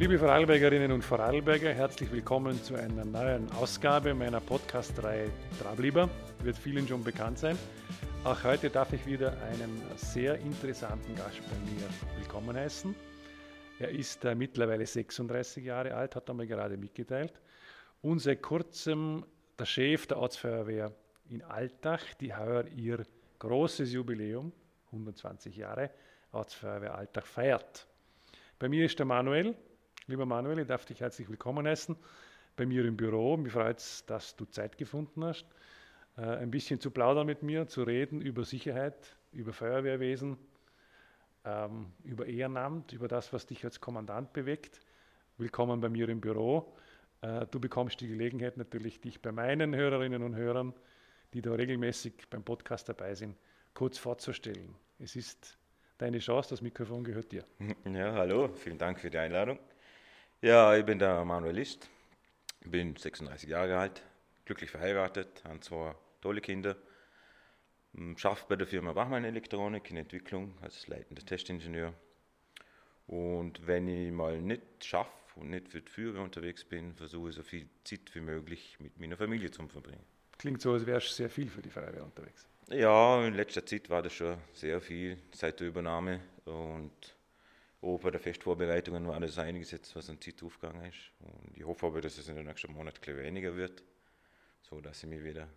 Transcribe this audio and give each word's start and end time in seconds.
Liebe 0.00 0.18
Vorarlbergerinnen 0.18 0.92
und 0.92 1.04
Vorarlberger, 1.04 1.74
herzlich 1.74 2.10
willkommen 2.10 2.64
zu 2.64 2.74
einer 2.74 3.04
neuen 3.04 3.52
Ausgabe 3.52 4.14
meiner 4.14 4.40
Podcast-Reihe 4.40 5.30
Trablieber. 5.60 6.08
Wird 6.42 6.56
vielen 6.56 6.88
schon 6.88 7.04
bekannt 7.04 7.38
sein. 7.38 7.58
Auch 8.24 8.42
heute 8.42 8.70
darf 8.70 8.94
ich 8.94 9.04
wieder 9.04 9.36
einen 9.42 9.82
sehr 9.96 10.38
interessanten 10.38 11.14
Gast 11.16 11.42
bei 11.42 11.70
mir 11.70 11.86
willkommen 12.18 12.56
heißen. 12.56 12.94
Er 13.78 13.90
ist 13.90 14.24
äh, 14.24 14.34
mittlerweile 14.34 14.86
36 14.86 15.66
Jahre 15.66 15.94
alt, 15.94 16.16
hat 16.16 16.30
er 16.30 16.34
mir 16.34 16.46
gerade 16.46 16.78
mitgeteilt. 16.78 17.38
Und 18.00 18.20
seit 18.20 18.40
kurzem 18.40 19.26
der 19.58 19.66
Chef 19.66 20.06
der 20.06 20.16
Ortsfeuerwehr 20.16 20.94
in 21.28 21.42
Altach, 21.42 22.14
die 22.14 22.34
heuer 22.34 22.64
ihr 22.74 23.04
großes 23.38 23.92
Jubiläum, 23.92 24.50
120 24.92 25.58
Jahre, 25.58 25.90
Ortsfeuerwehr 26.32 26.94
Altach 26.94 27.26
feiert. 27.26 27.86
Bei 28.58 28.66
mir 28.66 28.86
ist 28.86 28.98
der 28.98 29.04
Manuel, 29.04 29.54
Lieber 30.06 30.26
Manuel, 30.26 30.58
ich 30.60 30.66
darf 30.66 30.84
dich 30.86 31.00
herzlich 31.00 31.28
willkommen 31.28 31.66
heißen 31.66 31.94
bei 32.56 32.66
mir 32.66 32.84
im 32.84 32.96
Büro. 32.96 33.36
Mich 33.36 33.52
freut 33.52 33.78
es, 33.78 34.04
dass 34.06 34.34
du 34.34 34.44
Zeit 34.46 34.76
gefunden 34.78 35.22
hast, 35.24 35.46
äh, 36.16 36.22
ein 36.22 36.50
bisschen 36.50 36.80
zu 36.80 36.90
plaudern 36.90 37.26
mit 37.26 37.42
mir, 37.42 37.68
zu 37.68 37.82
reden 37.82 38.20
über 38.20 38.44
Sicherheit, 38.44 39.16
über 39.32 39.52
Feuerwehrwesen, 39.52 40.36
ähm, 41.44 41.92
über 42.02 42.26
Ehrenamt, 42.26 42.92
über 42.92 43.08
das, 43.08 43.32
was 43.32 43.46
dich 43.46 43.64
als 43.64 43.80
Kommandant 43.80 44.32
bewegt. 44.32 44.80
Willkommen 45.36 45.80
bei 45.80 45.88
mir 45.88 46.08
im 46.08 46.20
Büro. 46.20 46.74
Äh, 47.20 47.46
du 47.50 47.60
bekommst 47.60 48.00
die 48.00 48.08
Gelegenheit 48.08 48.56
natürlich, 48.56 49.00
dich 49.00 49.20
bei 49.20 49.32
meinen 49.32 49.76
Hörerinnen 49.76 50.22
und 50.22 50.34
Hörern, 50.34 50.74
die 51.34 51.42
da 51.42 51.52
regelmäßig 51.52 52.28
beim 52.30 52.42
Podcast 52.42 52.88
dabei 52.88 53.14
sind, 53.14 53.36
kurz 53.74 53.98
vorzustellen. 53.98 54.74
Es 54.98 55.14
ist 55.14 55.56
deine 55.98 56.18
Chance, 56.18 56.50
das 56.50 56.62
Mikrofon 56.62 57.04
gehört 57.04 57.30
dir. 57.30 57.44
Ja, 57.84 58.14
hallo, 58.14 58.48
vielen 58.54 58.78
Dank 58.78 58.98
für 58.98 59.10
die 59.10 59.18
Einladung. 59.18 59.58
Ja, 60.42 60.74
ich 60.74 60.86
bin 60.86 60.98
der 60.98 61.22
Manuelist, 61.26 61.86
bin 62.64 62.96
36 62.96 63.46
Jahre 63.46 63.76
alt, 63.76 64.02
glücklich 64.46 64.70
verheiratet, 64.70 65.44
habe 65.44 65.60
zwei 65.60 65.94
tolle 66.22 66.40
Kinder, 66.40 66.76
schaffe 68.16 68.46
bei 68.48 68.56
der 68.56 68.66
Firma 68.66 68.94
Bachmann 68.94 69.24
Elektronik 69.24 69.90
in 69.90 69.98
Entwicklung 69.98 70.54
als 70.62 70.86
leitender 70.88 71.22
Testingenieur. 71.22 71.92
Und 73.06 73.66
wenn 73.66 73.86
ich 73.86 74.10
mal 74.12 74.40
nicht 74.40 74.62
schaffe 74.82 75.12
und 75.36 75.50
nicht 75.50 75.68
für 75.68 75.82
die 75.82 75.90
Führer 75.90 76.22
unterwegs 76.22 76.64
bin, 76.64 76.94
versuche 76.94 77.28
ich 77.28 77.34
so 77.34 77.42
viel 77.42 77.68
Zeit 77.84 78.14
wie 78.14 78.20
möglich 78.20 78.78
mit 78.80 78.98
meiner 78.98 79.18
Familie 79.18 79.50
zu 79.50 79.68
verbringen. 79.68 80.06
Klingt 80.38 80.62
so, 80.62 80.72
als 80.72 80.86
wärst 80.86 81.10
du 81.10 81.12
sehr 81.12 81.28
viel 81.28 81.50
für 81.50 81.60
die 81.60 81.68
Feuerwehr 81.68 82.02
unterwegs. 82.02 82.46
Ja, 82.70 83.22
in 83.26 83.34
letzter 83.34 83.66
Zeit 83.66 83.90
war 83.90 84.00
das 84.00 84.14
schon 84.14 84.38
sehr 84.54 84.80
viel 84.80 85.18
seit 85.32 85.60
der 85.60 85.68
Übernahme 85.68 86.20
und 86.46 87.14
bei 87.80 88.10
der 88.10 88.20
Festvorbereitungen 88.20 89.06
war 89.06 89.18
das 89.20 89.38
einiges 89.38 89.70
jetzt, 89.70 89.94
was 89.96 90.10
an 90.10 90.20
Zeit 90.20 90.42
aufgegangen 90.42 90.84
ist. 90.84 91.12
Und 91.20 91.56
ich 91.56 91.64
hoffe 91.64 91.86
aber, 91.86 92.00
dass 92.00 92.18
es 92.18 92.28
in 92.28 92.36
den 92.36 92.46
nächsten 92.46 92.72
Monaten 92.72 93.10
ein 93.10 93.18
weniger 93.18 93.56
wird, 93.56 93.82
so 94.62 94.80
dass 94.80 95.02
ich 95.02 95.08
mich 95.08 95.24
wieder 95.24 95.48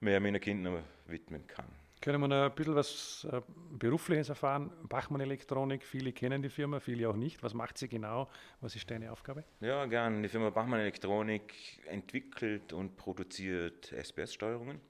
mehr 0.00 0.20
meinen 0.20 0.40
Kindern 0.40 0.84
widmen 1.06 1.46
kann. 1.46 1.66
Können 2.00 2.20
wir 2.20 2.28
noch 2.28 2.44
ein 2.44 2.54
bisschen 2.54 2.74
was 2.74 3.26
äh, 3.32 3.40
Berufliches 3.78 4.28
erfahren? 4.28 4.70
Bachmann 4.88 5.22
Elektronik, 5.22 5.84
viele 5.84 6.12
kennen 6.12 6.42
die 6.42 6.50
Firma, 6.50 6.78
viele 6.78 7.08
auch 7.08 7.16
nicht. 7.16 7.42
Was 7.42 7.54
macht 7.54 7.78
sie 7.78 7.88
genau? 7.88 8.28
Was 8.60 8.76
ist 8.76 8.88
deine 8.90 9.10
Aufgabe? 9.10 9.44
Ja, 9.60 9.86
gern. 9.86 10.22
Die 10.22 10.28
Firma 10.28 10.50
Bachmann 10.50 10.80
Elektronik 10.80 11.54
entwickelt 11.86 12.72
und 12.72 12.96
produziert 12.96 13.92
SPS-Steuerungen. 13.92 14.80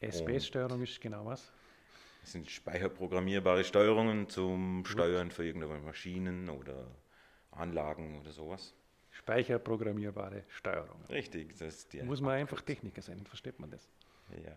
SPS-Steuerung 0.00 0.82
ist 0.82 1.00
genau 1.00 1.26
was? 1.26 1.52
Das 2.26 2.32
sind 2.32 2.50
speicherprogrammierbare 2.50 3.62
Steuerungen 3.62 4.28
zum 4.28 4.84
Steuern 4.84 5.30
für 5.30 5.46
irgendwelche 5.46 5.84
Maschinen 5.84 6.50
oder 6.50 6.90
Anlagen 7.52 8.18
oder 8.18 8.32
sowas. 8.32 8.74
Speicherprogrammierbare 9.12 10.42
Steuerungen. 10.48 11.06
Richtig. 11.06 11.56
Das 11.56 11.76
ist 11.76 11.92
die 11.92 12.02
Muss 12.02 12.20
man 12.20 12.32
einfach 12.32 12.62
Techniker 12.62 13.00
sein, 13.00 13.24
versteht 13.26 13.60
man 13.60 13.70
das. 13.70 13.88
Ja. 14.44 14.56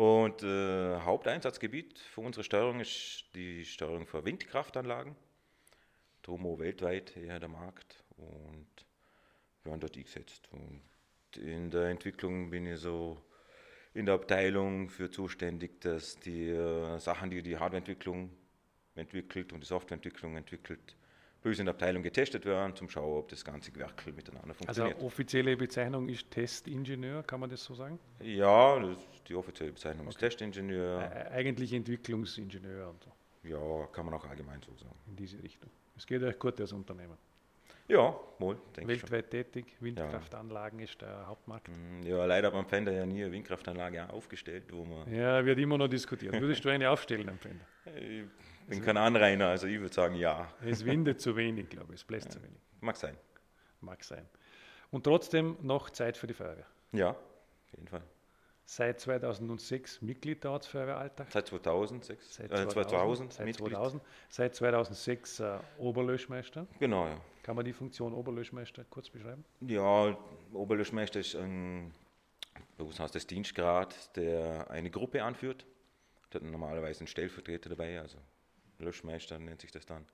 Und 0.00 0.44
äh, 0.44 1.00
Haupteinsatzgebiet 1.00 1.98
für 1.98 2.20
unsere 2.20 2.44
Steuerung 2.44 2.78
ist 2.78 3.24
die 3.34 3.64
Steuerung 3.64 4.06
für 4.06 4.24
Windkraftanlagen. 4.24 5.16
Tomo 6.22 6.60
weltweit 6.60 7.16
eher 7.16 7.40
der 7.40 7.48
Markt 7.48 8.04
und 8.16 8.86
wir 9.64 9.72
haben 9.72 9.80
dort 9.80 9.96
eingesetzt. 9.96 10.48
Und 10.52 10.82
in 11.36 11.68
der 11.68 11.88
Entwicklung 11.88 12.50
bin 12.50 12.64
ich 12.64 12.78
so 12.78 13.20
in 13.94 14.06
der 14.06 14.14
Abteilung 14.14 14.88
für 14.88 15.10
zuständig, 15.10 15.80
dass 15.80 16.18
die 16.18 16.48
äh, 16.48 16.98
Sachen, 16.98 17.30
die 17.30 17.42
die 17.42 17.58
Hardwareentwicklung 17.58 18.30
entwickelt 18.94 19.52
und 19.52 19.60
die 19.60 19.66
Softwareentwicklung 19.66 20.36
entwickelt, 20.36 20.96
bei 21.42 21.50
uns 21.50 21.58
in 21.58 21.66
der 21.66 21.74
Abteilung 21.74 22.02
getestet 22.02 22.44
werden, 22.44 22.74
zum 22.76 22.88
Schauen, 22.88 23.18
ob 23.18 23.28
das 23.28 23.44
ganze 23.44 23.74
Werkel 23.74 24.12
miteinander 24.12 24.54
funktioniert. 24.54 24.94
Also 24.94 25.06
offizielle 25.06 25.56
Bezeichnung 25.56 26.08
ist 26.08 26.30
Testingenieur, 26.30 27.22
kann 27.24 27.40
man 27.40 27.50
das 27.50 27.64
so 27.64 27.74
sagen? 27.74 27.98
Ja, 28.20 28.78
das, 28.78 28.98
die 29.26 29.34
offizielle 29.34 29.72
Bezeichnung 29.72 30.06
okay. 30.06 30.14
ist 30.14 30.20
Testingenieur. 30.20 31.00
Ä 31.00 31.30
eigentlich 31.32 31.72
Entwicklungsingenieur 31.72 32.90
und 32.90 33.02
so. 33.02 33.12
Ja, 33.48 33.86
kann 33.86 34.06
man 34.06 34.14
auch 34.14 34.24
allgemein 34.24 34.60
so 34.62 34.72
sagen. 34.76 34.94
In 35.08 35.16
diese 35.16 35.42
Richtung. 35.42 35.68
Es 35.96 36.06
geht 36.06 36.22
euch 36.22 36.38
gut 36.38 36.60
als 36.60 36.72
Unternehmen. 36.72 37.18
Ja, 37.88 38.18
wohl, 38.38 38.58
denke 38.76 38.92
ich. 38.92 39.02
Weltweit 39.02 39.30
tätig, 39.30 39.76
Windkraftanlagen 39.80 40.78
ja. 40.78 40.84
ist 40.84 41.00
der 41.00 41.26
Hauptmarkt. 41.26 41.68
Mm, 41.68 42.02
ja, 42.04 42.24
leider 42.24 42.50
man 42.50 42.66
Fender 42.66 42.92
ja 42.92 43.04
nie 43.04 43.22
eine 43.22 43.32
Windkraftanlage 43.32 44.08
aufgestellt, 44.10 44.72
wo 44.72 44.84
man. 44.84 45.12
Ja, 45.12 45.44
wird 45.44 45.58
immer 45.58 45.78
noch 45.78 45.88
diskutiert. 45.88 46.32
Würdest 46.40 46.64
du 46.64 46.68
eine 46.68 46.90
aufstellen 46.90 47.28
am 47.28 47.38
Fender? 47.38 47.64
Ich 48.64 48.78
bin 48.78 48.84
kein 48.84 48.96
Anrainer, 48.96 49.48
also 49.48 49.66
ich 49.66 49.80
würde 49.80 49.92
sagen 49.92 50.14
ja. 50.14 50.48
Es 50.64 50.84
windet 50.84 51.20
zu 51.20 51.36
wenig, 51.36 51.68
glaube 51.68 51.92
ich, 51.94 52.00
es 52.00 52.04
bläst 52.04 52.26
ja. 52.26 52.30
zu 52.30 52.42
wenig. 52.42 52.60
Mag 52.80 52.96
sein. 52.96 53.16
Mag 53.80 54.04
sein. 54.04 54.24
Und 54.92 55.02
trotzdem 55.02 55.56
noch 55.60 55.90
Zeit 55.90 56.16
für 56.16 56.28
die 56.28 56.32
Feuerwehr. 56.32 56.66
Ja, 56.92 57.10
auf 57.10 57.72
jeden 57.72 57.88
Fall. 57.88 58.02
Seit 58.64 59.00
2006 59.00 60.02
Mitglied 60.02 60.44
der 60.44 60.52
Ortsfeuerwehr 60.52 60.96
Alltag. 60.96 61.30
Seit 61.30 61.48
2006. 61.48 62.34
Seit 62.34 62.48
2000. 62.50 62.76
Äh, 62.76 62.88
2000 62.88 63.32
seit, 63.32 63.56
2000 63.56 64.02
seit 64.28 64.54
2006 64.54 65.40
äh, 65.40 65.58
Oberlöschmeister. 65.78 66.66
Genau, 66.78 67.06
ja. 67.06 67.20
Kann 67.42 67.56
man 67.56 67.64
die 67.64 67.72
Funktion 67.72 68.14
Oberlöschmeister 68.14 68.84
kurz 68.84 69.10
beschreiben? 69.10 69.44
Ja, 69.60 70.16
Oberlöschmeister 70.52 71.20
ist 71.20 71.34
ein, 71.34 71.92
bei 72.78 72.84
uns 72.84 73.00
heißt 73.00 73.14
das 73.14 73.26
Dienstgrad, 73.26 74.16
der 74.16 74.70
eine 74.70 74.90
Gruppe 74.90 75.24
anführt. 75.24 75.66
Da 76.30 76.38
hat 76.38 76.44
normalerweise 76.44 77.00
einen 77.00 77.08
Stellvertreter 77.08 77.68
dabei, 77.68 78.00
also 78.00 78.18
Löschmeister 78.78 79.38
nennt 79.38 79.60
sich 79.60 79.72
das 79.72 79.86
dann. 79.86 80.06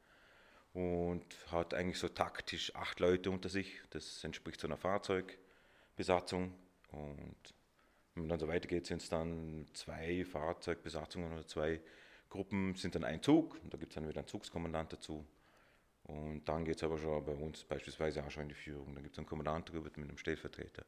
Und 0.73 1.25
hat 1.51 1.75
eigentlich 1.75 1.99
so 1.99 2.09
taktisch 2.09 2.75
acht 2.75 2.99
Leute 3.01 3.31
unter 3.31 3.49
sich. 3.49 3.81
Das 3.91 4.25
entspricht 4.25 4.61
so 4.61 4.67
einer 4.67 4.77
Fahrzeugbesatzung. 4.77 6.55
Und 6.91 7.55
wenn 8.19 8.27
man 8.27 8.31
dann 8.31 8.41
so 8.41 8.49
weitergeht, 8.49 8.87
sind 8.87 9.01
es 9.01 9.09
dann 9.09 9.67
zwei 9.75 10.25
Fahrzeugbesatzungen 10.25 11.33
oder 11.33 11.47
zwei 11.47 11.81
Gruppen, 12.29 12.75
sind 12.75 12.95
dann 12.95 13.05
ein 13.05 13.23
Zug. 13.23 13.59
Und 13.63 13.73
da 13.73 13.79
gibt 13.79 13.93
es 13.93 13.95
dann 13.95 14.09
wieder 14.09 14.19
einen 14.19 14.27
Zugskommandant 14.27 14.93
dazu. 14.93 15.25
Und 16.05 16.43
dann 16.49 16.65
geht 16.65 16.77
es 16.77 16.83
aber 16.83 16.99
schon 16.99 17.25
bei 17.25 17.35
uns 17.35 17.65
beispielsweise 17.65 18.25
auch 18.25 18.31
schon 18.31 18.45
in 18.45 18.49
die 18.49 18.55
Führung. 18.55 18.95
Dann 18.95 19.03
gibt 19.03 19.15
es 19.15 19.19
einen 19.19 19.27
Kommandant 19.27 19.69
drüber 19.71 19.85
mit 19.85 19.97
einem 19.97 20.19
Stellvertreter. 20.19 20.85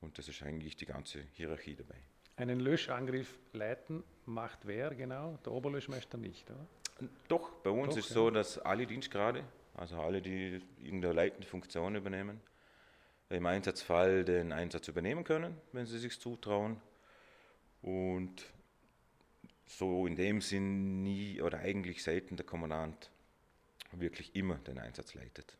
Und 0.00 0.18
das 0.18 0.28
ist 0.28 0.42
eigentlich 0.42 0.76
die 0.76 0.86
ganze 0.86 1.22
Hierarchie 1.32 1.76
dabei. 1.76 1.96
Einen 2.36 2.58
Löschangriff 2.58 3.38
leiten 3.52 4.02
macht 4.26 4.66
wer 4.66 4.94
genau? 4.94 5.38
Der 5.44 5.52
Oberlöschmeister 5.52 6.18
nicht, 6.18 6.50
oder? 6.50 6.66
Doch, 7.28 7.50
bei 7.62 7.70
uns 7.70 7.90
Doch, 7.90 7.98
ist 7.98 8.08
ja. 8.08 8.14
so, 8.14 8.30
dass 8.30 8.58
alle 8.58 8.86
Dienstgrade, 8.86 9.44
also 9.74 9.96
alle, 9.96 10.20
die 10.20 10.60
irgendeine 10.82 11.14
leitende 11.14 11.46
Funktion 11.46 11.94
übernehmen, 11.94 12.40
im 13.36 13.46
Einsatzfall 13.46 14.24
den 14.24 14.52
Einsatz 14.52 14.88
übernehmen 14.88 15.24
können, 15.24 15.56
wenn 15.72 15.86
sie 15.86 15.98
sich 15.98 16.20
zutrauen. 16.20 16.80
Und 17.82 18.42
so 19.66 20.06
in 20.06 20.16
dem 20.16 20.40
Sinn 20.40 21.02
nie 21.02 21.40
oder 21.40 21.58
eigentlich 21.58 22.02
selten 22.02 22.36
der 22.36 22.46
Kommandant 22.46 23.10
wirklich 23.92 24.34
immer 24.34 24.56
den 24.56 24.78
Einsatz 24.78 25.14
leitet. 25.14 25.56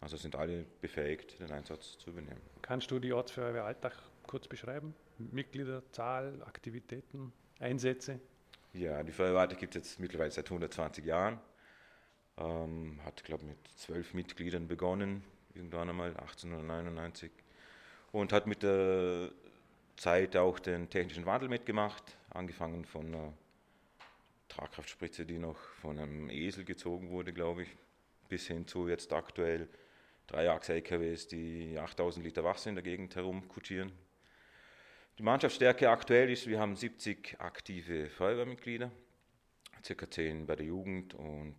Also 0.00 0.16
sind 0.16 0.36
alle 0.36 0.64
befähigt, 0.80 1.40
den 1.40 1.50
Einsatz 1.50 1.98
zu 1.98 2.10
übernehmen. 2.10 2.40
Kannst 2.62 2.90
du 2.90 2.98
die 2.98 3.12
Ortsfeuerwehr 3.12 3.64
Alltag 3.64 3.94
kurz 4.26 4.46
beschreiben? 4.46 4.94
Mitglieder, 5.18 5.82
Zahl, 5.92 6.42
Aktivitäten, 6.42 7.32
Einsätze? 7.58 8.20
Ja, 8.72 9.02
die 9.02 9.12
Feuerwehr 9.12 9.46
gibt 9.56 9.74
es 9.74 9.88
jetzt 9.88 10.00
mittlerweile 10.00 10.30
seit 10.30 10.46
120 10.46 11.04
Jahren. 11.04 11.40
Ähm, 12.36 13.00
hat, 13.04 13.24
glaube 13.24 13.44
ich, 13.44 13.48
mit 13.48 13.68
zwölf 13.76 14.12
Mitgliedern 14.12 14.68
begonnen, 14.68 15.24
irgendwann 15.56 15.88
einmal 15.88 16.10
1899. 16.16 17.30
Und 18.12 18.32
hat 18.32 18.46
mit 18.46 18.62
der 18.62 19.30
Zeit 19.96 20.36
auch 20.36 20.58
den 20.58 20.88
technischen 20.88 21.26
Wandel 21.26 21.48
mitgemacht, 21.48 22.16
angefangen 22.30 22.84
von 22.84 23.06
einer 23.06 23.32
Tragkraftspritze, 24.48 25.26
die 25.26 25.38
noch 25.38 25.58
von 25.80 25.98
einem 25.98 26.30
Esel 26.30 26.64
gezogen 26.64 27.10
wurde, 27.10 27.32
glaube 27.32 27.64
ich, 27.64 27.76
bis 28.28 28.46
hin 28.46 28.66
zu 28.66 28.88
jetzt 28.88 29.12
aktuell 29.12 29.68
Dreiachs-LKWs, 30.28 31.28
die 31.28 31.78
8000 31.78 32.24
Liter 32.24 32.44
Wasser 32.44 32.70
in 32.70 32.76
der 32.76 32.84
Gegend 32.84 33.14
herumkutschieren. 33.16 33.92
Die 35.18 35.22
Mannschaftsstärke 35.22 35.88
aktuell 35.88 36.30
ist, 36.30 36.46
wir 36.46 36.58
haben 36.58 36.76
70 36.76 37.40
aktive 37.40 38.08
Feuerwehrmitglieder, 38.10 38.90
circa 39.84 40.10
10 40.10 40.46
bei 40.46 40.56
der 40.56 40.66
Jugend 40.66 41.14
und 41.14 41.56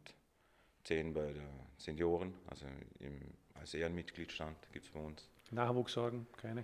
zehn 0.87 1.13
bei 1.13 1.33
der 1.33 1.49
Senioren, 1.77 2.33
also 2.47 2.65
im, 2.99 3.19
als 3.59 3.73
Ehrenmitgliedstand 3.73 4.57
gibt 4.71 4.85
es 4.85 4.91
bei 4.91 4.99
uns. 4.99 5.29
Nachwuchssorgen, 5.51 6.27
keine? 6.37 6.63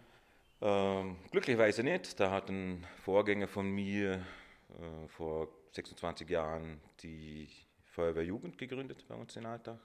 Ähm, 0.61 1.17
glücklicherweise 1.31 1.83
nicht. 1.83 2.19
Da 2.19 2.31
hat 2.31 2.49
ein 2.49 2.85
Vorgänger 3.03 3.47
von 3.47 3.69
mir 3.69 4.13
äh, 4.13 5.07
vor 5.07 5.49
26 5.71 6.29
Jahren 6.29 6.79
die 7.01 7.49
Feuerwehrjugend 7.85 8.57
gegründet 8.57 9.05
bei 9.07 9.15
uns 9.15 9.35
in 9.35 9.45
Alltag. 9.45 9.79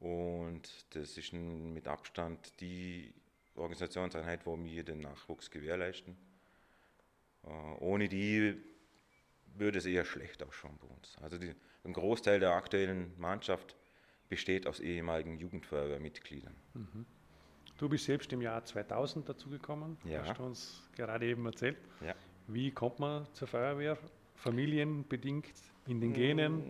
Und 0.00 0.68
das 0.90 1.16
ist 1.16 1.32
mit 1.32 1.88
Abstand 1.88 2.60
die 2.60 3.14
Organisationseinheit, 3.54 4.44
wo 4.44 4.62
wir 4.62 4.84
den 4.84 5.00
Nachwuchs 5.00 5.50
gewährleisten. 5.50 6.16
Äh, 7.44 7.48
ohne 7.78 8.08
die 8.08 8.56
würde 9.54 9.78
es 9.78 9.86
eher 9.86 10.04
schlecht 10.04 10.42
ausschauen 10.42 10.78
bei 10.80 10.88
uns. 10.88 11.16
Also 11.22 11.38
die, 11.38 11.54
ein 11.84 11.92
Großteil 11.92 12.40
der 12.40 12.52
aktuellen 12.52 13.18
Mannschaft 13.18 13.76
besteht 14.28 14.66
aus 14.66 14.80
ehemaligen 14.80 15.38
Jugendfeuerwehrmitgliedern. 15.38 16.54
Mhm. 16.74 17.06
Du 17.78 17.88
bist 17.88 18.04
selbst 18.06 18.32
im 18.32 18.40
Jahr 18.40 18.64
2000 18.64 19.28
dazugekommen, 19.28 19.98
ja. 20.04 20.24
hast 20.24 20.38
du 20.38 20.44
uns 20.44 20.88
gerade 20.96 21.26
eben 21.26 21.44
erzählt. 21.44 21.76
Ja. 22.00 22.14
Wie 22.48 22.70
kommt 22.70 22.98
man 22.98 23.26
zur 23.34 23.48
Feuerwehr? 23.48 23.98
Familienbedingt, 24.36 25.52
in 25.86 26.00
den 26.00 26.12
Genen, 26.12 26.62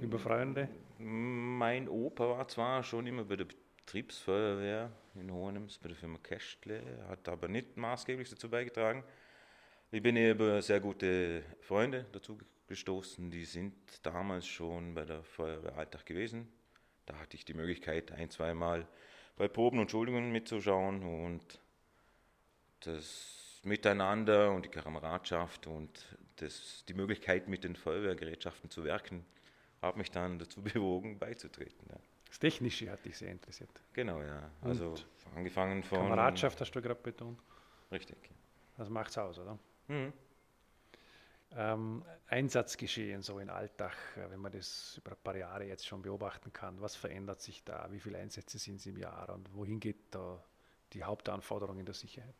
über 0.00 0.18
Freunde? 0.18 0.68
Mein 0.98 1.88
Opa 1.88 2.28
war 2.28 2.48
zwar 2.48 2.82
schon 2.82 3.06
immer 3.06 3.24
bei 3.24 3.36
der 3.36 3.46
Betriebsfeuerwehr 3.84 4.90
in 5.14 5.32
Hohenems, 5.32 5.78
bei 5.78 5.88
der 5.88 5.96
Firma 5.96 6.18
Kästle, 6.18 6.82
hat 7.08 7.28
aber 7.28 7.48
nicht 7.48 7.76
maßgeblich 7.76 8.30
dazu 8.30 8.48
beigetragen. 8.48 9.04
Ich 9.90 10.02
bin 10.02 10.16
über 10.16 10.60
sehr 10.62 10.80
gute 10.80 11.42
Freunde 11.60 12.06
dazu 12.12 12.38
gestoßen, 12.66 13.30
die 13.30 13.44
sind 13.44 13.74
damals 14.02 14.46
schon 14.46 14.94
bei 14.94 15.04
der 15.04 15.22
Feuerwehr 15.22 15.76
Alltag 15.76 16.06
gewesen. 16.06 16.48
Da 17.06 17.18
hatte 17.18 17.36
ich 17.36 17.44
die 17.44 17.54
Möglichkeit, 17.54 18.12
ein, 18.12 18.30
zweimal 18.30 18.86
bei 19.36 19.48
Proben 19.48 19.78
und 19.78 19.90
Schulungen 19.90 20.32
mitzuschauen 20.32 21.02
und 21.02 21.60
das 22.80 23.60
Miteinander 23.64 24.52
und 24.52 24.64
die 24.64 24.68
Kameradschaft 24.68 25.66
und 25.66 26.16
das, 26.36 26.84
die 26.88 26.94
Möglichkeit, 26.94 27.48
mit 27.48 27.64
den 27.64 27.76
Feuerwehrgerätschaften 27.76 28.70
zu 28.70 28.84
werken, 28.84 29.24
hat 29.80 29.96
mich 29.96 30.10
dann 30.10 30.38
dazu 30.38 30.62
bewogen, 30.62 31.18
beizutreten. 31.18 31.88
Ja. 31.90 31.96
Das 32.28 32.38
Technische 32.38 32.90
hat 32.90 33.04
dich 33.04 33.16
sehr 33.16 33.30
interessiert. 33.30 33.70
Genau, 33.92 34.20
ja. 34.20 34.50
Also 34.62 34.90
und 34.90 35.06
angefangen 35.36 35.82
von. 35.82 35.98
Kameradschaft 35.98 36.60
hast 36.60 36.72
du 36.72 36.82
gerade 36.82 37.00
betont. 37.00 37.38
Richtig. 37.92 38.18
Das 38.76 38.88
macht 38.88 39.10
es 39.10 39.18
aus, 39.18 39.38
oder? 39.38 39.58
Mhm. 39.88 40.12
Ähm, 41.56 42.04
Einsatzgeschehen 42.26 43.22
so 43.22 43.38
in 43.38 43.48
Alltag, 43.48 43.94
äh, 44.16 44.28
wenn 44.30 44.40
man 44.40 44.50
das 44.50 44.96
über 44.98 45.12
ein 45.12 45.22
paar 45.22 45.36
Jahre 45.36 45.64
jetzt 45.64 45.86
schon 45.86 46.02
beobachten 46.02 46.52
kann, 46.52 46.80
was 46.80 46.96
verändert 46.96 47.40
sich 47.40 47.62
da? 47.62 47.86
Wie 47.92 48.00
viele 48.00 48.18
Einsätze 48.18 48.58
sind 48.58 48.76
es 48.76 48.86
im 48.86 48.96
Jahr 48.96 49.28
und 49.30 49.54
wohin 49.54 49.78
geht 49.78 49.96
da 50.10 50.42
die 50.92 51.04
Hauptanforderung 51.04 51.78
in 51.78 51.86
der 51.86 51.94
Sicherheit? 51.94 52.34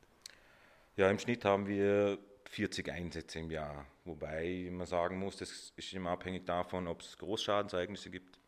Ja, 0.97 1.11
im 1.11 1.19
Schnitt 1.19 1.45
haben 1.45 1.69
wir 1.69 2.19
40 2.51 2.91
Einsätze 2.91 3.39
im 3.39 3.51
Jahr, 3.51 3.87
wobei 4.05 4.69
man 4.73 4.87
sagen 4.87 5.19
muss, 5.19 5.37
das 5.37 5.73
ist 5.77 5.93
immer 5.93 6.11
abhängig 6.11 6.45
davon, 6.45 6.89
ob 6.89 7.01
es 7.01 7.17
Großschadensereignisse 7.19 8.11
gibt, 8.11 8.39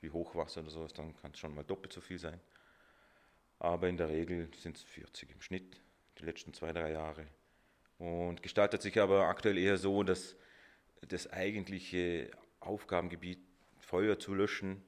wie 0.00 0.10
Hochwasser 0.10 0.60
oder 0.60 0.70
sowas, 0.70 0.92
dann 0.94 1.14
kann 1.16 1.32
es 1.32 1.38
schon 1.38 1.54
mal 1.54 1.64
doppelt 1.64 1.92
so 1.92 2.00
viel 2.00 2.18
sein. 2.18 2.40
Aber 3.58 3.88
in 3.88 3.96
der 3.96 4.08
Regel 4.08 4.50
sind 4.56 4.76
es 4.76 4.82
40 4.82 5.30
im 5.30 5.40
Schnitt, 5.40 5.80
die 6.18 6.24
letzten 6.24 6.52
zwei, 6.54 6.72
drei 6.72 6.92
Jahre. 6.92 7.26
Und 7.98 8.42
gestaltet 8.42 8.82
sich 8.82 9.00
aber 9.00 9.28
aktuell 9.28 9.56
eher 9.56 9.78
so, 9.78 10.02
dass 10.02 10.36
das 11.08 11.32
eigentliche 11.32 12.30
Aufgabengebiet, 12.60 13.40
Feuer 13.78 14.18
zu 14.18 14.34
löschen, 14.34 14.82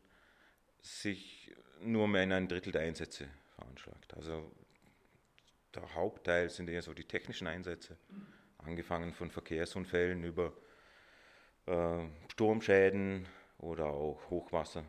sich 0.81 1.55
nur 1.81 2.09
mehr 2.09 2.25
in 2.25 2.33
ein 2.33 2.49
Drittel 2.49 2.73
der 2.73 2.83
Einsätze 2.83 3.29
veranschlagt. 3.55 4.15
Also 4.15 4.51
der 5.75 5.95
Hauptteil 5.95 6.51
sind 6.51 6.69
eher 6.69 6.83
so 6.83 6.93
die 6.93 7.05
technischen 7.05 7.47
Einsätze, 7.47 7.97
angefangen 8.59 9.13
von 9.13 9.31
Verkehrsunfällen 9.31 10.25
über 10.25 10.53
äh, 11.67 12.07
Sturmschäden 12.33 13.27
oder 13.59 13.87
auch 13.87 14.19
Hochwasser, 14.31 14.85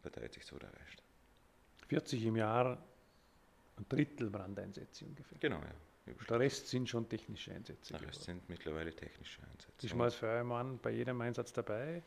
verteilt 0.00 0.34
sich 0.34 0.44
so 0.46 0.58
der 0.58 0.72
Rest. 0.72 1.02
40 1.88 2.24
im 2.26 2.36
Jahr, 2.36 2.78
ein 3.76 3.86
Drittel 3.88 4.30
Brandeinsätze 4.30 5.04
ungefähr. 5.04 5.38
Genau, 5.38 5.58
ja. 5.58 5.74
Der 6.06 6.40
Rest 6.40 6.68
sind 6.68 6.88
schon 6.88 7.08
technische 7.08 7.52
Einsätze. 7.52 7.92
Der 7.92 8.08
Rest 8.08 8.24
sind 8.24 8.48
mittlerweile 8.48 8.94
technische 8.94 9.42
Einsätze. 9.42 9.86
Ist 9.86 9.94
man 9.94 10.06
als 10.06 10.14
Feuerwehrmann 10.14 10.78
bei 10.78 10.90
jedem 10.90 11.20
Einsatz 11.20 11.52
dabei? 11.52 12.02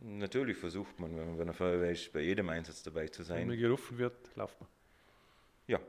Natürlich 0.00 0.56
versucht 0.56 0.98
man, 0.98 1.16
wenn 1.16 1.36
man 1.36 1.52
Feuerwehr 1.54 1.90
ist, 1.90 2.12
bei 2.12 2.20
jedem 2.20 2.48
Einsatz 2.48 2.82
dabei 2.82 3.08
zu 3.08 3.22
sein. 3.22 3.40
Wenn 3.40 3.48
man 3.48 3.58
gerufen 3.58 3.98
wird, 3.98 4.34
lauft 4.34 4.60
man. 4.60 4.68
Ja, 5.66 5.80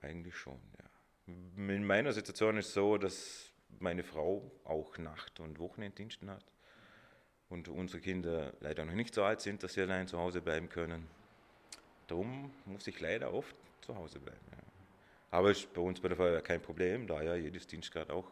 eigentlich 0.00 0.36
schon, 0.36 0.58
ja. 0.78 1.34
In 1.56 1.84
meiner 1.84 2.12
Situation 2.12 2.56
ist 2.56 2.68
es 2.68 2.74
so, 2.74 2.98
dass 2.98 3.50
meine 3.78 4.02
Frau 4.02 4.50
auch 4.64 4.98
Nacht- 4.98 5.40
und 5.40 5.58
Wochenenddiensten 5.58 6.28
hat 6.30 6.44
und 7.48 7.68
unsere 7.68 8.00
Kinder 8.00 8.52
leider 8.60 8.84
noch 8.84 8.94
nicht 8.94 9.14
so 9.14 9.22
alt 9.22 9.40
sind, 9.40 9.62
dass 9.62 9.74
sie 9.74 9.82
allein 9.82 10.08
zu 10.08 10.18
Hause 10.18 10.40
bleiben 10.40 10.68
können. 10.68 11.08
Darum 12.08 12.50
muss 12.66 12.86
ich 12.86 12.98
leider 13.00 13.32
oft 13.32 13.54
zu 13.80 13.94
Hause 13.94 14.18
bleiben. 14.18 14.44
Ja. 14.50 14.58
Aber 15.32 15.50
ist 15.50 15.72
bei 15.72 15.80
uns 15.80 15.98
bei 15.98 16.08
der 16.08 16.16
Feuerwehr 16.16 16.42
kein 16.42 16.60
Problem, 16.60 17.06
da 17.06 17.22
ja 17.22 17.34
jedes 17.34 17.66
Dienstgrad 17.66 18.10
auch 18.10 18.30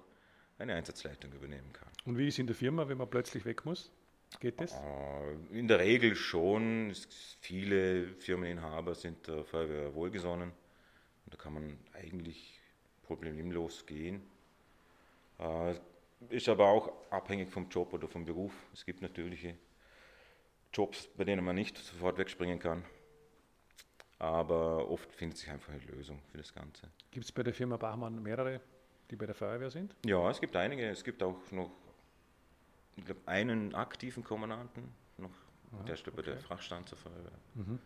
eine 0.59 0.75
Einsatzleitung 0.75 1.33
übernehmen 1.33 1.73
kann. 1.73 1.89
Und 2.05 2.19
wie 2.19 2.29
ist 2.29 2.39
in 2.39 2.47
der 2.47 2.55
Firma, 2.55 2.87
wenn 2.89 2.99
man 2.99 3.09
plötzlich 3.09 3.45
weg 3.47 3.65
muss? 3.65 3.91
Geht 4.39 4.61
das? 4.61 4.75
Äh, 4.75 5.59
in 5.59 5.67
der 5.67 5.79
Regel 5.79 6.15
schon. 6.15 6.95
Viele 7.41 8.07
Firmeninhaber 8.19 8.95
sind 8.95 9.27
der 9.27 9.45
Feuerwehr 9.45 9.95
wohlgesonnen. 9.95 10.51
Und 10.51 11.35
da 11.35 11.39
kann 11.39 11.55
man 11.55 11.79
eigentlich 11.95 12.61
problemlos 13.03 13.87
gehen. 13.87 14.23
Äh, 15.39 15.75
ist 16.29 16.51
aber 16.51 16.67
auch 16.67 16.93
abhängig 17.11 17.49
vom 17.49 17.71
Job 17.71 17.95
oder 17.95 18.09
vom 18.09 18.27
Beruf. 18.27 18.53
Es 18.75 18.85
gibt 18.85 19.01
natürliche 19.01 19.57
Jobs, 20.71 21.09
bei 21.17 21.25
denen 21.25 21.47
man 21.47 21.57
nicht 21.57 21.79
sofort 21.79 22.19
wegspringen 22.19 22.59
kann. 22.59 22.85
Aber 24.21 24.91
oft 24.91 25.11
findet 25.15 25.39
sich 25.39 25.51
einfach 25.51 25.73
eine 25.73 25.83
Lösung 25.85 26.21
für 26.31 26.37
das 26.37 26.53
Ganze. 26.53 26.87
Gibt 27.11 27.25
es 27.25 27.33
bei 27.33 27.43
der 27.43 27.55
Firma 27.55 27.79
Bachmann 27.79 28.23
mehrere, 28.23 28.61
die 29.11 29.17
bei 29.17 29.25
der 29.25 29.35
Feuerwehr 29.35 29.71
sind? 29.71 29.97
Ja, 30.05 30.31
es 30.31 30.39
gibt 30.39 30.55
einige. 30.57 30.87
Es 30.91 31.03
gibt 31.03 31.23
auch 31.23 31.39
noch 31.51 31.71
glaub, 33.03 33.17
einen 33.27 33.75
aktiven 33.75 34.23
Kommandanten, 34.23 34.93
noch, 35.17 35.31
Aha, 35.73 35.85
der 35.85 35.97
steht 35.97 36.13
okay. 36.13 36.23
bei 36.23 36.31
der 36.33 36.41
Frachtstand 36.41 36.91
zur 36.91 36.99
Feuerwehr. 36.99 37.39
Mhm. 37.55 37.79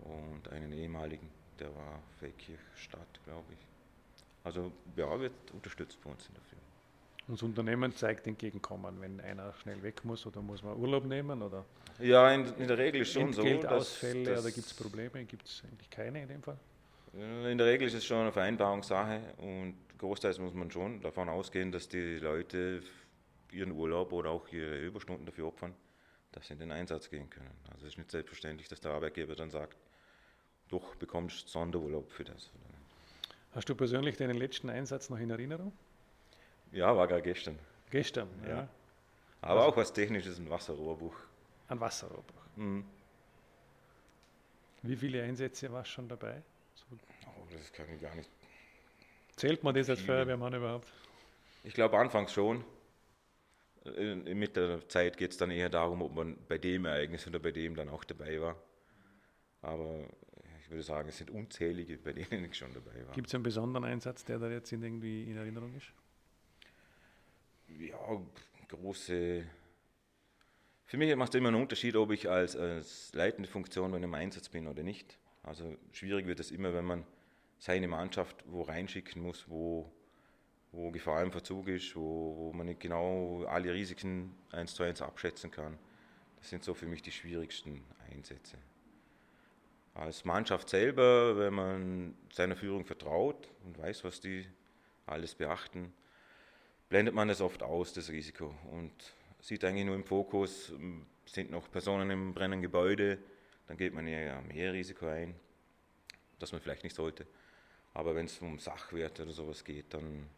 Und 0.00 0.48
einen 0.48 0.72
ehemaligen, 0.72 1.30
der 1.60 1.74
war 1.74 2.02
Feldkirchstadt, 2.18 3.20
glaube 3.24 3.52
ich. 3.52 3.60
Also 4.42 4.72
ja, 4.96 5.20
wird 5.20 5.32
unterstützt 5.52 6.00
bei 6.02 6.10
uns 6.10 6.26
in 6.26 6.34
der 6.34 6.42
Firma. 6.42 6.64
Und 7.28 7.34
das 7.34 7.42
Unternehmen 7.42 7.94
zeigt 7.94 8.26
Entgegenkommen, 8.26 9.00
wenn 9.02 9.20
einer 9.20 9.52
schnell 9.62 9.82
weg 9.82 10.02
muss 10.04 10.24
oder 10.24 10.40
muss 10.40 10.62
man 10.62 10.76
Urlaub 10.76 11.04
nehmen? 11.04 11.42
Oder 11.42 11.64
ja, 11.98 12.32
in, 12.32 12.46
in 12.56 12.66
der 12.66 12.78
Regel 12.78 13.02
ist 13.02 13.12
schon 13.12 13.34
so. 13.34 13.42
Geldausfälle 13.42 14.24
dass, 14.24 14.40
oder 14.40 14.50
gibt 14.50 14.66
es 14.66 14.74
Probleme? 14.74 15.24
Gibt 15.24 15.46
es 15.46 15.62
eigentlich 15.64 15.90
keine 15.90 16.22
in 16.22 16.28
dem 16.28 16.42
Fall? 16.42 16.56
In 17.12 17.58
der 17.58 17.66
Regel 17.66 17.86
ist 17.86 17.94
es 17.94 18.04
schon 18.04 18.18
eine 18.18 18.32
Vereinbarungssache 18.32 19.20
und 19.38 19.76
großteils 19.98 20.38
muss 20.38 20.54
man 20.54 20.70
schon 20.70 21.00
davon 21.02 21.28
ausgehen, 21.28 21.70
dass 21.70 21.88
die 21.88 22.16
Leute 22.16 22.82
ihren 23.52 23.72
Urlaub 23.72 24.12
oder 24.12 24.30
auch 24.30 24.48
ihre 24.48 24.78
Überstunden 24.78 25.26
dafür 25.26 25.48
opfern, 25.48 25.74
dass 26.32 26.46
sie 26.46 26.54
in 26.54 26.60
den 26.60 26.72
Einsatz 26.72 27.10
gehen 27.10 27.28
können. 27.28 27.50
Also 27.72 27.86
es 27.86 27.92
ist 27.92 27.98
nicht 27.98 28.10
selbstverständlich, 28.10 28.68
dass 28.68 28.80
der 28.80 28.92
Arbeitgeber 28.92 29.34
dann 29.34 29.50
sagt, 29.50 29.76
doch 30.68 30.94
bekommst 30.96 31.48
Sonderurlaub 31.48 32.10
für 32.10 32.24
das. 32.24 32.50
Hast 33.52 33.68
du 33.68 33.74
persönlich 33.74 34.16
deinen 34.16 34.36
letzten 34.36 34.70
Einsatz 34.70 35.10
noch 35.10 35.18
in 35.18 35.30
Erinnerung? 35.30 35.72
Ja, 36.72 36.96
war 36.96 37.06
gerade 37.06 37.22
gestern. 37.22 37.58
Gestern, 37.90 38.28
ja. 38.42 38.48
ja. 38.48 38.68
Aber 39.40 39.60
also, 39.60 39.72
auch 39.72 39.76
was 39.76 39.92
Technisches, 39.92 40.38
ein 40.38 40.50
Wasserrohrbruch. 40.50 41.16
Ein 41.68 41.80
Wasserrohrbruch. 41.80 42.42
Mhm. 42.56 42.84
Wie 44.82 44.96
viele 44.96 45.22
Einsätze 45.22 45.72
warst 45.72 45.90
du 45.90 45.94
schon 45.94 46.08
dabei? 46.08 46.42
So. 46.74 46.84
Oh, 47.26 47.46
das 47.50 47.72
kann 47.72 47.86
ich 47.94 48.00
gar 48.00 48.14
nicht. 48.14 48.30
Zählt 49.36 49.62
man 49.62 49.74
das 49.74 49.88
als 49.88 50.00
Feuerwehrmann 50.00 50.54
überhaupt? 50.54 50.92
Ich 51.64 51.74
glaube 51.74 51.98
anfangs 51.98 52.32
schon. 52.32 52.64
Mit 53.84 54.56
der 54.56 54.86
Zeit 54.88 55.16
geht 55.16 55.30
es 55.30 55.36
dann 55.36 55.50
eher 55.50 55.68
darum, 55.68 56.02
ob 56.02 56.14
man 56.14 56.36
bei 56.48 56.58
dem 56.58 56.84
Ereignis 56.84 57.26
oder 57.26 57.38
bei 57.38 57.52
dem 57.52 57.74
dann 57.74 57.88
auch 57.88 58.04
dabei 58.04 58.40
war. 58.40 58.56
Aber 59.62 60.04
ich 60.60 60.70
würde 60.70 60.82
sagen, 60.82 61.08
es 61.08 61.18
sind 61.18 61.30
unzählige, 61.30 61.96
bei 61.96 62.12
denen 62.12 62.44
ich 62.44 62.56
schon 62.56 62.72
dabei 62.74 63.06
war. 63.06 63.14
Gibt 63.14 63.28
es 63.28 63.34
einen 63.34 63.42
besonderen 63.42 63.84
Einsatz, 63.84 64.24
der 64.24 64.38
da 64.38 64.48
jetzt 64.50 64.70
irgendwie 64.72 65.24
in 65.24 65.36
Erinnerung 65.36 65.74
ist? 65.74 65.92
Ja, 67.68 68.22
große. 68.68 69.44
Für 70.84 70.96
mich 70.96 71.14
macht 71.16 71.34
es 71.34 71.38
immer 71.38 71.48
einen 71.48 71.60
Unterschied, 71.60 71.96
ob 71.96 72.10
ich 72.12 72.28
als, 72.28 72.56
als 72.56 73.12
leitende 73.12 73.48
Funktion 73.48 73.90
bei 73.90 73.98
einem 73.98 74.14
Einsatz 74.14 74.48
bin 74.48 74.66
oder 74.66 74.82
nicht. 74.82 75.18
Also 75.42 75.76
schwierig 75.92 76.26
wird 76.26 76.40
es 76.40 76.50
immer, 76.50 76.74
wenn 76.74 76.84
man 76.84 77.04
seine 77.58 77.88
Mannschaft 77.88 78.44
wo 78.46 78.62
reinschicken 78.62 79.22
muss, 79.22 79.48
wo, 79.48 79.90
wo 80.72 80.90
Gefahr 80.90 81.22
im 81.22 81.32
Verzug 81.32 81.68
ist, 81.68 81.94
wo, 81.94 82.36
wo 82.36 82.52
man 82.52 82.66
nicht 82.66 82.80
genau 82.80 83.44
alle 83.44 83.72
Risiken 83.72 84.34
eins 84.50 84.74
zu 84.74 84.82
eins 84.82 85.02
abschätzen 85.02 85.50
kann. 85.50 85.78
Das 86.38 86.50
sind 86.50 86.64
so 86.64 86.72
für 86.74 86.86
mich 86.86 87.02
die 87.02 87.12
schwierigsten 87.12 87.82
Einsätze. 88.10 88.56
als 89.94 90.24
Mannschaft 90.24 90.68
selber, 90.68 91.36
wenn 91.36 91.54
man 91.54 92.14
seiner 92.32 92.56
Führung 92.56 92.84
vertraut 92.84 93.50
und 93.64 93.76
weiß, 93.76 94.04
was 94.04 94.20
die 94.20 94.46
alles 95.06 95.34
beachten, 95.34 95.92
blendet 96.88 97.14
man 97.14 97.28
es 97.30 97.40
oft 97.40 97.62
aus, 97.62 97.92
das 97.92 98.10
Risiko. 98.10 98.54
Und 98.70 98.92
sieht 99.40 99.64
eigentlich 99.64 99.84
nur 99.84 99.94
im 99.94 100.04
Fokus, 100.04 100.72
sind 101.26 101.50
noch 101.50 101.70
Personen 101.70 102.10
im 102.10 102.34
brennenden 102.34 102.62
Gebäude, 102.62 103.18
dann 103.66 103.76
geht 103.76 103.92
man 103.92 104.06
ja 104.06 104.40
mehr 104.42 104.72
Risiko 104.72 105.06
ein, 105.06 105.34
das 106.38 106.52
man 106.52 106.60
vielleicht 106.60 106.84
nicht 106.84 106.96
sollte. 106.96 107.26
Aber 107.94 108.14
wenn 108.14 108.26
es 108.26 108.38
um 108.38 108.58
Sachwerte 108.58 109.24
oder 109.24 109.32
sowas 109.32 109.64
geht, 109.64 109.92
dann 109.92 110.28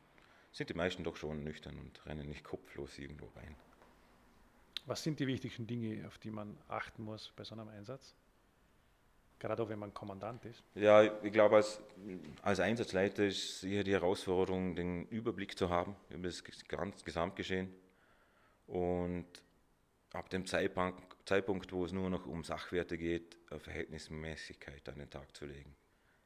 sind 0.53 0.71
die 0.71 0.75
meisten 0.75 1.05
doch 1.05 1.17
schon 1.17 1.45
nüchtern 1.45 1.79
und 1.79 2.07
rennen 2.07 2.29
nicht 2.29 2.43
kopflos 2.43 2.99
irgendwo 2.99 3.27
rein. 3.37 3.55
Was 4.87 5.03
sind 5.03 5.21
die 5.21 5.27
wichtigsten 5.27 5.67
Dinge, 5.67 6.07
auf 6.09 6.19
die 6.19 6.31
man 6.31 6.57
achten 6.67 7.05
muss 7.05 7.33
bei 7.37 7.45
so 7.45 7.55
einem 7.55 7.69
Einsatz? 7.69 8.15
Gerade 9.41 9.63
auch 9.63 9.69
wenn 9.71 9.79
man 9.79 9.93
Kommandant 9.95 10.45
ist. 10.45 10.63
Ja, 10.75 11.03
ich 11.03 11.33
glaube, 11.33 11.57
als, 11.57 11.81
als 12.43 12.61
Einsatzleiter 12.61 13.25
ist 13.25 13.61
sicher 13.61 13.83
die 13.83 13.93
Herausforderung, 13.93 14.77
den 14.77 15.07
Überblick 15.07 15.57
zu 15.57 15.71
haben 15.71 15.97
über 16.11 16.29
das 16.29 16.45
Gesamtgeschehen. 17.05 17.75
Und 18.67 19.27
ab 20.13 20.29
dem 20.29 20.45
Zeitpunkt, 20.47 21.17
Zeitpunkt, 21.27 21.73
wo 21.73 21.87
es 21.87 21.93
nur 21.93 22.11
noch 22.11 22.27
um 22.27 22.45
Sachwerte 22.45 22.99
geht, 22.99 23.39
eine 23.51 23.61
Verhältnismäßigkeit 23.61 24.87
an 24.91 24.99
den 24.99 25.09
Tag 25.09 25.35
zu 25.35 25.47
legen. 25.47 25.75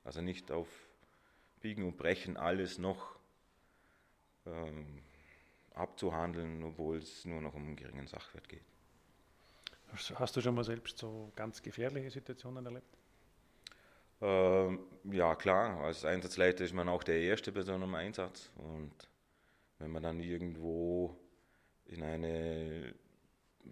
Also 0.02 0.20
nicht 0.20 0.50
auf 0.50 0.68
Biegen 1.60 1.84
und 1.84 1.96
Brechen 1.96 2.36
alles 2.36 2.78
noch 2.78 3.16
ähm, 4.44 5.02
abzuhandeln, 5.72 6.64
obwohl 6.64 6.98
es 6.98 7.24
nur 7.24 7.40
noch 7.40 7.54
um 7.54 7.62
einen 7.62 7.76
geringen 7.76 8.08
Sachwert 8.08 8.48
geht. 8.48 8.64
Hast 10.16 10.36
du 10.36 10.40
schon 10.40 10.56
mal 10.56 10.64
selbst 10.64 10.98
so 10.98 11.30
ganz 11.36 11.62
gefährliche 11.62 12.10
Situationen 12.10 12.66
erlebt? 12.66 12.98
Ähm, 14.24 14.78
ja, 15.04 15.34
klar. 15.34 15.80
Als 15.82 16.04
Einsatzleiter 16.04 16.64
ist 16.64 16.72
man 16.72 16.88
auch 16.88 17.04
der 17.04 17.20
Erste 17.20 17.52
bei 17.52 17.60
so 17.60 17.74
einem 17.74 17.94
Einsatz. 17.94 18.50
Und 18.56 18.92
wenn 19.78 19.90
man 19.90 20.02
dann 20.02 20.18
irgendwo 20.18 21.14
in 21.84 22.02
eine 22.02 22.94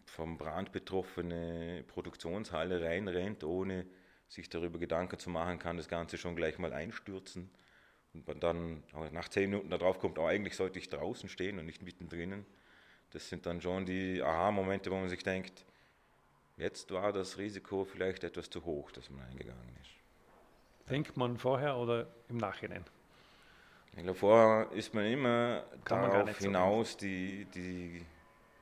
vom 0.06 0.38
Brand 0.38 0.73
betroffene 0.73 1.85
Produktionshalle 1.87 2.82
reinrennt, 2.82 3.44
ohne 3.44 3.87
sich 4.28 4.49
darüber 4.49 4.78
Gedanken 4.78 5.18
zu 5.18 5.30
machen, 5.30 5.59
kann 5.59 5.76
das 5.76 5.88
Ganze 5.88 6.18
schon 6.18 6.37
gleich 6.37 6.59
mal 6.59 6.73
einstürzen. 6.73 7.50
Und 8.12 8.26
man 8.26 8.40
dann 8.40 8.82
nach 9.12 9.28
zehn 9.28 9.50
Minuten 9.50 9.71
darauf 9.71 9.99
kommt, 9.99 10.18
oh, 10.18 10.26
eigentlich 10.26 10.56
sollte 10.56 10.78
ich 10.78 10.90
draußen 10.90 11.30
stehen 11.30 11.59
und 11.59 11.64
nicht 11.64 11.82
mittendrin. 11.82 12.44
Das 13.11 13.28
sind 13.28 13.47
dann 13.47 13.62
schon 13.62 13.87
die 13.87 14.23
Aha-Momente, 14.23 14.90
wo 14.90 14.97
man 14.97 15.09
sich 15.09 15.23
denkt, 15.23 15.64
jetzt 16.59 16.90
war 16.90 17.12
das 17.12 17.38
Risiko 17.38 17.85
vielleicht 17.85 18.25
etwas 18.25 18.50
zu 18.50 18.64
hoch, 18.66 18.90
dass 18.92 19.09
man 19.09 19.25
eingegangen 19.25 19.76
ist. 19.80 19.92
Denkt 20.92 21.16
man 21.16 21.38
vorher 21.38 21.78
oder 21.78 22.06
im 22.28 22.37
Nachhinein? 22.37 22.84
Ich 23.96 24.02
glaube, 24.02 24.18
vorher 24.18 24.70
ist 24.72 24.92
man 24.92 25.06
immer 25.06 25.64
Kann 25.87 26.02
darauf 26.02 26.26
man 26.26 26.34
hinaus, 26.34 26.99
die, 26.99 27.46
die 27.54 28.04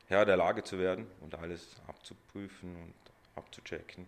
Herr 0.07 0.25
der 0.25 0.37
Lage 0.37 0.63
zu 0.63 0.79
werden 0.79 1.09
und 1.23 1.35
alles 1.35 1.75
abzuprüfen 1.89 2.77
und 2.77 2.95
abzuchecken. 3.35 4.07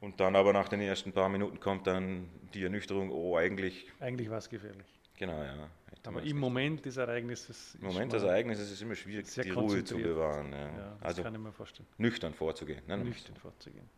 Und 0.00 0.18
dann 0.18 0.34
aber 0.34 0.52
nach 0.52 0.68
den 0.68 0.80
ersten 0.80 1.12
paar 1.12 1.28
Minuten 1.28 1.60
kommt 1.60 1.86
dann 1.86 2.28
die 2.52 2.64
Ernüchterung, 2.64 3.12
oh, 3.12 3.36
eigentlich. 3.36 3.86
Eigentlich 4.00 4.28
war 4.28 4.38
es 4.38 4.48
gefährlich. 4.48 4.86
Genau, 5.16 5.40
ja. 5.40 5.70
Aber 6.06 6.22
im 6.24 6.36
Moment 6.36 6.84
des 6.84 6.96
Ereignisses. 6.96 7.76
Im 7.76 7.86
Moment 7.86 8.12
des 8.12 8.24
Ereignisses 8.24 8.64
ist 8.66 8.72
es 8.72 8.82
immer 8.82 8.96
schwierig, 8.96 9.26
die 9.32 9.50
Ruhe 9.50 9.84
zu 9.84 9.98
bewahren. 9.98 10.50
Ja. 10.50 10.66
Ja, 10.66 10.96
also 11.00 11.22
kann 11.22 11.34
ich 11.34 11.40
mir 11.40 11.52
vorstellen. 11.52 11.86
Nüchtern 11.96 12.34
vorzugehen. 12.34 12.82
Nein, 12.88 13.04
nüchtern 13.04 13.36
vorzugehen. 13.36 13.88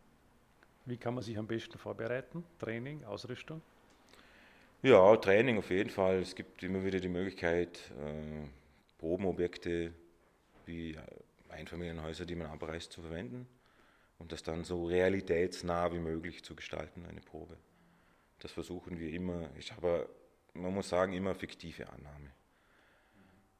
Wie 0.85 0.97
kann 0.97 1.13
man 1.13 1.23
sich 1.23 1.37
am 1.37 1.47
besten 1.47 1.77
vorbereiten? 1.77 2.43
Training, 2.59 3.05
Ausrüstung? 3.05 3.61
Ja, 4.81 5.15
Training 5.15 5.57
auf 5.57 5.69
jeden 5.69 5.89
Fall. 5.89 6.19
Es 6.19 6.35
gibt 6.35 6.61
immer 6.61 6.83
wieder 6.83 6.99
die 6.99 7.07
Möglichkeit, 7.07 7.89
äh, 8.01 8.47
Probenobjekte 8.97 9.93
wie 10.65 10.97
Einfamilienhäuser, 11.47 12.25
die 12.25 12.35
man 12.35 12.47
abreißt, 12.47 12.91
zu 12.91 13.01
verwenden 13.01 13.47
und 14.19 14.33
das 14.33 14.43
dann 14.43 14.65
so 14.65 14.85
realitätsnah 14.85 15.93
wie 15.93 15.99
möglich 15.99 16.43
zu 16.43 16.53
gestalten, 16.53 17.05
eine 17.05 17.21
Probe. 17.21 17.55
Das 18.39 18.51
versuchen 18.51 18.99
wir 18.99 19.09
immer. 19.11 19.49
Ich 19.57 19.71
habe, 19.71 20.09
man 20.53 20.73
muss 20.73 20.89
sagen, 20.89 21.13
immer 21.13 21.33
fiktive 21.33 21.87
Annahme. 21.87 22.31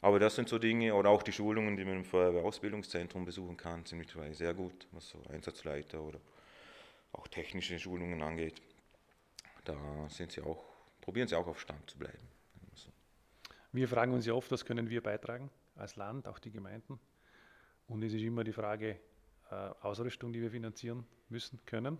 Aber 0.01 0.19
das 0.19 0.35
sind 0.35 0.49
so 0.49 0.59
Dinge, 0.59 0.93
oder 0.93 1.09
auch 1.09 1.23
die 1.23 1.31
Schulungen, 1.31 1.77
die 1.77 1.85
man 1.85 1.95
im 1.95 2.05
Feuerwehrausbildungszentrum 2.05 3.23
besuchen 3.23 3.55
kann, 3.55 3.85
sind 3.85 3.99
mittlerweile 3.99 4.33
sehr 4.33 4.53
gut, 4.53 4.87
was 4.91 5.07
so 5.07 5.23
Einsatzleiter 5.29 6.01
oder 6.01 6.19
auch 7.13 7.27
technische 7.27 7.79
Schulungen 7.79 8.21
angeht. 8.21 8.61
Da 9.63 10.09
sind 10.09 10.31
sie 10.31 10.41
auch, 10.41 10.63
probieren 11.01 11.27
sie 11.27 11.35
auch 11.35 11.47
auf 11.47 11.59
Stand 11.59 11.89
zu 11.89 11.97
bleiben. 11.97 12.27
Wir 13.71 13.87
fragen 13.87 14.13
uns 14.13 14.25
ja 14.27 14.33
oft, 14.33 14.51
was 14.51 14.65
können 14.65 14.89
wir 14.89 15.01
beitragen 15.01 15.49
als 15.75 15.95
Land, 15.95 16.27
auch 16.27 16.37
die 16.37 16.51
Gemeinden. 16.51 16.99
Und 17.87 18.03
es 18.03 18.13
ist 18.13 18.21
immer 18.21 18.43
die 18.43 18.53
Frage, 18.53 18.99
äh, 19.49 19.55
Ausrüstung, 19.81 20.31
die 20.31 20.41
wir 20.41 20.51
finanzieren 20.51 21.05
müssen, 21.29 21.59
können, 21.65 21.97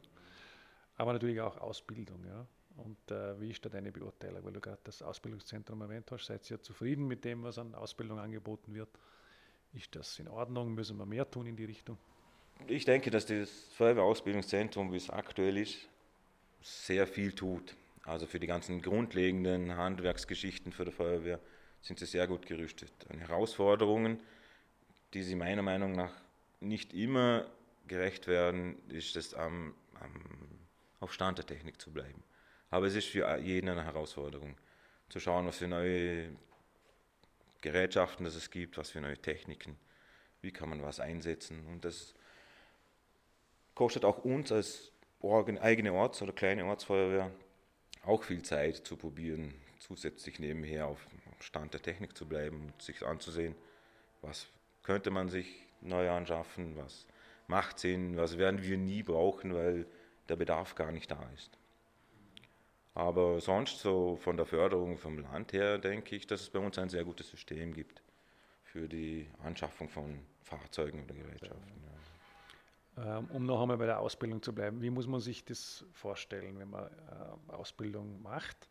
aber 0.98 1.14
natürlich 1.14 1.42
auch 1.42 1.58
Ausbildung. 1.58 2.24
Ja. 2.26 2.46
Und 2.78 3.12
äh, 3.12 3.40
wie 3.40 3.50
ist 3.50 3.66
da 3.66 3.70
deine 3.70 3.92
Beurteilung? 3.92 4.44
Weil 4.44 4.54
du 4.54 4.62
gerade 4.62 4.82
das 4.84 5.02
Ausbildungszentrum 5.02 5.82
erwähnt 5.82 6.12
hast, 6.12 6.26
seid 6.26 6.50
ihr 6.52 6.62
zufrieden 6.62 7.08
mit 7.08 7.26
dem, 7.26 7.44
was 7.44 7.58
an 7.58 7.74
Ausbildung 7.76 8.20
angeboten 8.20 8.74
wird? 8.74 8.90
Ist 9.74 9.96
das 9.96 10.20
in 10.20 10.28
Ordnung? 10.28 10.74
Müssen 10.74 10.98
wir 10.98 11.06
mehr 11.06 11.30
tun 11.30 11.48
in 11.48 11.56
die 11.56 11.66
Richtung? 11.66 11.98
Ich 12.68 12.86
denke, 12.86 13.12
dass 13.12 13.26
das 13.26 13.50
Feuerwehrausbildungszentrum, 13.76 14.94
wie 14.94 14.98
es 14.98 15.10
aktuell 15.10 15.58
ist, 15.58 15.88
sehr 16.62 17.08
viel 17.08 17.34
tut. 17.34 17.76
Also 18.06 18.26
für 18.26 18.40
die 18.40 18.48
ganzen 18.48 18.82
grundlegenden 18.82 19.76
Handwerksgeschichten 19.76 20.72
für 20.72 20.86
die 20.86 20.92
Feuerwehr 20.92 21.40
sind 21.82 22.00
sie 22.00 22.06
sehr 22.06 22.28
gut 22.28 22.46
gerüstet. 22.46 22.92
An 23.10 23.20
Herausforderungen, 23.20 24.20
die 25.14 25.24
sie 25.24 25.36
meiner 25.36 25.62
Meinung 25.62 25.94
nach 25.94 26.14
nicht 26.62 26.94
immer 26.94 27.46
gerecht 27.88 28.28
werden, 28.28 28.78
ist 28.90 29.16
es 29.18 29.34
am, 29.34 29.76
am, 30.00 30.14
auf 31.02 31.14
Stand 31.14 31.40
der 31.40 31.46
Technik 31.46 31.82
zu 31.82 31.92
bleiben. 31.92 32.24
Aber 32.70 32.88
es 32.88 32.96
ist 32.96 33.08
für 33.08 33.38
jeden 33.40 33.70
eine 33.70 33.84
Herausforderung, 33.84 34.58
zu 35.10 35.20
schauen, 35.20 35.46
was 35.46 35.58
für 35.58 35.68
neue 35.68 36.30
Gerätschaften 37.62 38.26
es 38.26 38.50
gibt, 38.50 38.78
was 38.78 38.90
für 38.90 39.02
neue 39.02 39.18
Techniken, 39.18 39.78
wie 40.42 40.52
kann 40.52 40.70
man 40.70 40.82
was 40.82 41.00
einsetzen. 41.00 41.66
Und 41.68 41.86
das 41.86 42.16
kostet 43.76 44.06
auch 44.06 44.24
uns 44.24 44.52
als 44.52 44.92
eigene 45.62 45.94
Orts- 45.94 46.22
oder 46.22 46.34
kleine 46.34 46.66
Ortsfeuerwehr 46.66 47.32
auch 48.06 48.24
viel 48.24 48.44
Zeit 48.44 48.78
zu 48.78 48.98
probieren, 48.98 49.54
zusätzlich 49.80 50.40
nebenher 50.40 50.88
auf 50.88 51.08
Stand 51.40 51.74
der 51.74 51.82
Technik 51.82 52.18
zu 52.18 52.28
bleiben 52.28 52.66
und 52.66 52.82
sich 52.82 53.06
anzusehen, 53.06 53.56
was 54.22 54.48
könnte 54.84 55.12
man 55.12 55.30
sich 55.30 55.66
neu 55.82 56.10
anschaffen, 56.10 56.76
was 56.78 57.06
macht 57.48 57.80
Sinn, 57.80 58.18
was 58.18 58.38
werden 58.38 58.64
wir 58.64 58.78
nie 58.78 59.04
brauchen, 59.04 59.54
weil 59.54 59.86
der 60.30 60.36
Bedarf 60.36 60.76
gar 60.76 60.92
nicht 60.92 61.12
da 61.12 61.30
ist. 61.36 61.58
Aber 62.96 63.42
sonst 63.42 63.80
so 63.80 64.16
von 64.18 64.38
der 64.38 64.46
Förderung 64.46 64.98
vom 64.98 65.20
Land 65.20 65.54
her 65.54 65.78
denke 65.78 66.16
ich, 66.16 66.28
dass 66.28 66.42
es 66.42 66.50
bei 66.50 66.60
uns 66.60 66.78
ein 66.78 66.90
sehr 66.90 67.04
gutes 67.04 67.30
System 67.30 67.74
gibt 67.74 68.02
für 68.64 68.88
die 68.88 69.28
Anschaffung 69.44 69.90
von 69.90 70.20
Fahrzeugen 70.44 71.04
oder 71.04 71.16
Gerätschaften. 71.16 71.84
Ja. 71.86 71.93
Ähm, 72.98 73.28
um 73.32 73.46
noch 73.46 73.62
einmal 73.62 73.78
bei 73.78 73.88
der 73.88 74.00
Ausbildung 74.00 74.42
zu 74.42 74.54
bleiben, 74.54 74.82
wie 74.82 74.90
muss 74.90 75.08
man 75.08 75.20
sich 75.20 75.44
das 75.44 75.86
vorstellen, 75.94 76.60
wenn 76.60 76.70
man 76.70 76.86
äh, 76.86 77.52
Ausbildung 77.54 78.22
macht? 78.22 78.70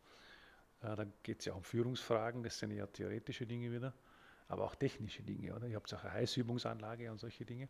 Äh, 0.83 0.95
da 0.95 1.07
geht 1.23 1.41
es 1.41 1.47
ja 1.47 1.55
um 1.55 1.65
Führungsfragen, 1.65 2.43
das 2.43 2.59
sind 2.59 2.71
ja 2.71 2.87
theoretische 2.87 3.47
Dinge 3.47 3.73
wieder 3.73 3.93
aber 4.53 4.65
auch 4.65 4.75
technische 4.75 5.23
Dinge, 5.23 5.55
oder? 5.55 5.67
Ihr 5.67 5.77
habt 5.77 5.93
auch 5.95 6.05
eine 6.05 6.13
Heißübungsanlage 6.13 7.11
und 7.11 7.19
solche 7.19 7.47
Dinge. 7.47 7.69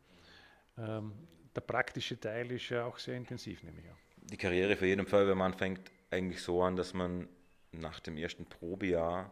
Ähm, 0.76 1.12
der 1.54 1.60
praktische 1.60 2.18
Teil 2.18 2.50
ist 2.50 2.68
ja 2.70 2.84
auch 2.84 2.98
sehr 2.98 3.16
intensiv, 3.16 3.62
nehme 3.62 3.80
ich 3.80 3.88
an. 3.88 3.96
Die 4.16 4.36
Karriere 4.36 4.74
für 4.74 4.86
jeden 4.86 5.06
Feuerwehrmann 5.06 5.54
fängt 5.54 5.92
eigentlich 6.10 6.42
so 6.42 6.60
an, 6.60 6.74
dass 6.74 6.92
man 6.92 7.28
nach 7.70 8.00
dem 8.00 8.16
ersten 8.16 8.46
Probejahr 8.46 9.30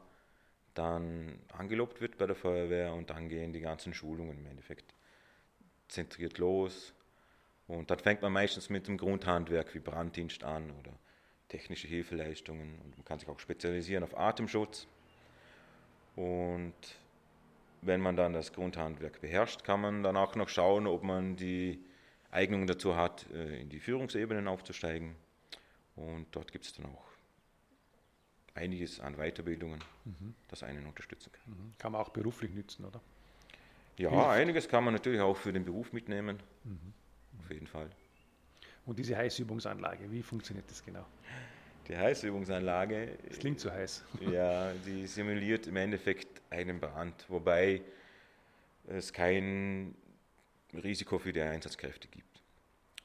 dann 0.74 1.40
angelobt 1.52 2.00
wird 2.00 2.18
bei 2.18 2.26
der 2.26 2.36
Feuerwehr 2.36 2.94
und 2.94 3.10
dann 3.10 3.28
gehen 3.28 3.52
die 3.52 3.60
ganzen 3.60 3.94
Schulungen 3.94 4.38
im 4.38 4.46
Endeffekt 4.46 4.94
zentriert 5.88 6.38
los. 6.38 6.94
Und 7.70 7.88
dann 7.88 8.00
fängt 8.00 8.20
man 8.20 8.32
meistens 8.32 8.68
mit 8.68 8.88
dem 8.88 8.98
Grundhandwerk 8.98 9.72
wie 9.74 9.78
Branddienst 9.78 10.42
an 10.42 10.72
oder 10.80 10.90
technische 11.48 11.86
Hilfeleistungen 11.86 12.80
und 12.80 12.96
man 12.96 13.04
kann 13.04 13.20
sich 13.20 13.28
auch 13.28 13.38
spezialisieren 13.38 14.02
auf 14.02 14.18
Atemschutz. 14.18 14.88
Und 16.16 16.74
wenn 17.82 18.00
man 18.00 18.16
dann 18.16 18.32
das 18.32 18.52
Grundhandwerk 18.52 19.20
beherrscht, 19.20 19.62
kann 19.62 19.80
man 19.80 20.02
dann 20.02 20.16
auch 20.16 20.34
noch 20.34 20.48
schauen, 20.48 20.88
ob 20.88 21.04
man 21.04 21.36
die 21.36 21.78
Eignung 22.32 22.66
dazu 22.66 22.96
hat, 22.96 23.30
äh, 23.32 23.60
in 23.60 23.68
die 23.68 23.78
Führungsebenen 23.78 24.48
aufzusteigen. 24.48 25.14
Und 25.94 26.26
dort 26.32 26.50
gibt 26.50 26.64
es 26.64 26.72
dann 26.72 26.86
auch 26.86 27.04
einiges 28.54 28.98
an 28.98 29.14
Weiterbildungen, 29.14 29.78
mhm. 30.04 30.34
das 30.48 30.64
einen 30.64 30.86
unterstützen 30.86 31.30
kann. 31.30 31.52
Mhm. 31.52 31.74
Kann 31.78 31.92
man 31.92 32.00
auch 32.00 32.10
beruflich 32.10 32.52
nützen, 32.52 32.84
oder? 32.84 33.00
Ja, 33.96 34.10
Hilft. 34.10 34.28
einiges 34.28 34.68
kann 34.68 34.82
man 34.82 34.94
natürlich 34.94 35.20
auch 35.20 35.36
für 35.36 35.52
den 35.52 35.64
Beruf 35.64 35.92
mitnehmen. 35.92 36.40
Mhm. 36.64 36.94
Auf 37.44 37.50
jeden 37.50 37.66
Fall. 37.66 37.90
Und 38.86 38.98
diese 38.98 39.16
Heißübungsanlage, 39.16 40.10
wie 40.10 40.22
funktioniert 40.22 40.70
das 40.70 40.84
genau? 40.84 41.04
Die 41.88 41.96
Heißübungsanlage. 41.96 43.18
Das 43.28 43.38
klingt 43.38 43.60
zu 43.60 43.72
heiß. 43.72 44.04
Ja, 44.30 44.72
die 44.86 45.06
simuliert 45.06 45.66
im 45.66 45.76
Endeffekt 45.76 46.40
einen 46.50 46.78
Brand, 46.80 47.24
wobei 47.28 47.82
es 48.86 49.12
kein 49.12 49.94
Risiko 50.72 51.18
für 51.18 51.32
die 51.32 51.40
Einsatzkräfte 51.40 52.08
gibt. 52.08 52.42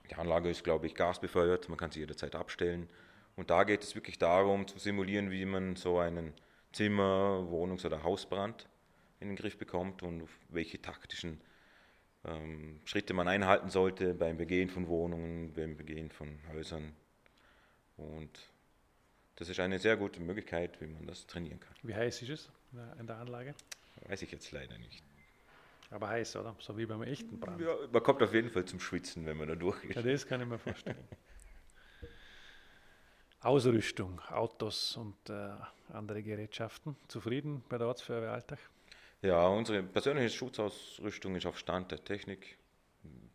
Die 0.09 0.15
Anlage 0.15 0.49
ist, 0.49 0.63
glaube 0.63 0.85
ich, 0.85 0.95
gasbefeuert, 0.95 1.67
man 1.67 1.77
kann 1.77 1.91
sie 1.91 1.99
jederzeit 1.99 2.35
abstellen. 2.35 2.87
Und 3.35 3.49
da 3.49 3.63
geht 3.63 3.83
es 3.83 3.95
wirklich 3.95 4.17
darum, 4.17 4.67
zu 4.67 4.79
simulieren, 4.79 5.31
wie 5.31 5.45
man 5.45 5.75
so 5.75 5.97
einen 5.99 6.33
Zimmer-, 6.71 7.47
Wohnungs- 7.49 7.85
oder 7.85 8.03
Hausbrand 8.03 8.67
in 9.19 9.29
den 9.29 9.35
Griff 9.35 9.57
bekommt 9.57 10.03
und 10.03 10.27
welche 10.49 10.81
taktischen 10.81 11.41
ähm, 12.27 12.79
Schritte 12.85 13.13
man 13.13 13.27
einhalten 13.27 13.69
sollte 13.69 14.13
beim 14.13 14.37
Begehen 14.37 14.69
von 14.69 14.87
Wohnungen, 14.87 15.53
beim 15.53 15.77
Begehen 15.77 16.09
von 16.09 16.39
Häusern. 16.51 16.93
Und 17.97 18.49
das 19.35 19.49
ist 19.49 19.59
eine 19.59 19.79
sehr 19.79 19.97
gute 19.97 20.19
Möglichkeit, 20.19 20.79
wie 20.81 20.87
man 20.87 21.05
das 21.05 21.27
trainieren 21.27 21.59
kann. 21.59 21.75
Wie 21.83 21.95
heiß 21.95 22.21
ist 22.21 22.29
es 22.29 22.49
in 22.99 23.07
der 23.07 23.17
Anlage? 23.17 23.53
Weiß 24.07 24.21
ich 24.21 24.31
jetzt 24.31 24.51
leider 24.51 24.77
nicht. 24.77 25.03
Aber 25.91 26.09
heiß, 26.09 26.35
oder? 26.37 26.55
So 26.59 26.77
wie 26.77 26.85
beim 26.85 27.03
echten 27.03 27.39
Brand. 27.39 27.61
Ja, 27.61 27.75
man 27.91 28.03
kommt 28.03 28.21
auf 28.23 28.33
jeden 28.33 28.49
Fall 28.49 28.65
zum 28.65 28.79
Schwitzen, 28.79 29.25
wenn 29.25 29.37
man 29.37 29.47
da 29.47 29.55
durchgeht. 29.55 29.95
Ja, 29.95 30.01
das 30.01 30.25
kann 30.25 30.41
ich 30.41 30.47
mir 30.47 30.57
vorstellen. 30.57 30.97
Ausrüstung, 33.41 34.19
Autos 34.31 34.97
und 34.97 35.29
äh, 35.29 35.51
andere 35.93 36.23
Gerätschaften. 36.23 36.95
Zufrieden 37.07 37.63
bei 37.69 37.77
der 37.77 37.87
Ortsfeuerwehr 37.87 38.31
Alltag? 38.31 38.57
Ja, 39.21 39.47
unsere 39.47 39.81
persönliche 39.83 40.29
Schutzausrüstung 40.29 41.35
ist 41.35 41.45
auf 41.45 41.57
Stand 41.57 41.91
der 41.91 42.03
Technik. 42.03 42.57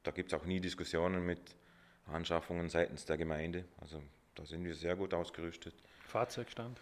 Da 0.03 0.11
gibt 0.11 0.33
es 0.33 0.39
auch 0.39 0.45
nie 0.45 0.61
Diskussionen 0.61 1.25
mit 1.25 1.57
Anschaffungen 2.07 2.69
seitens 2.69 3.05
der 3.05 3.17
Gemeinde. 3.17 3.65
Also 3.81 4.03
da 4.35 4.45
sind 4.45 4.65
wir 4.65 4.75
sehr 4.75 4.97
gut 4.97 5.15
ausgerüstet. 5.15 5.75
Fahrzeugstand? 6.07 6.81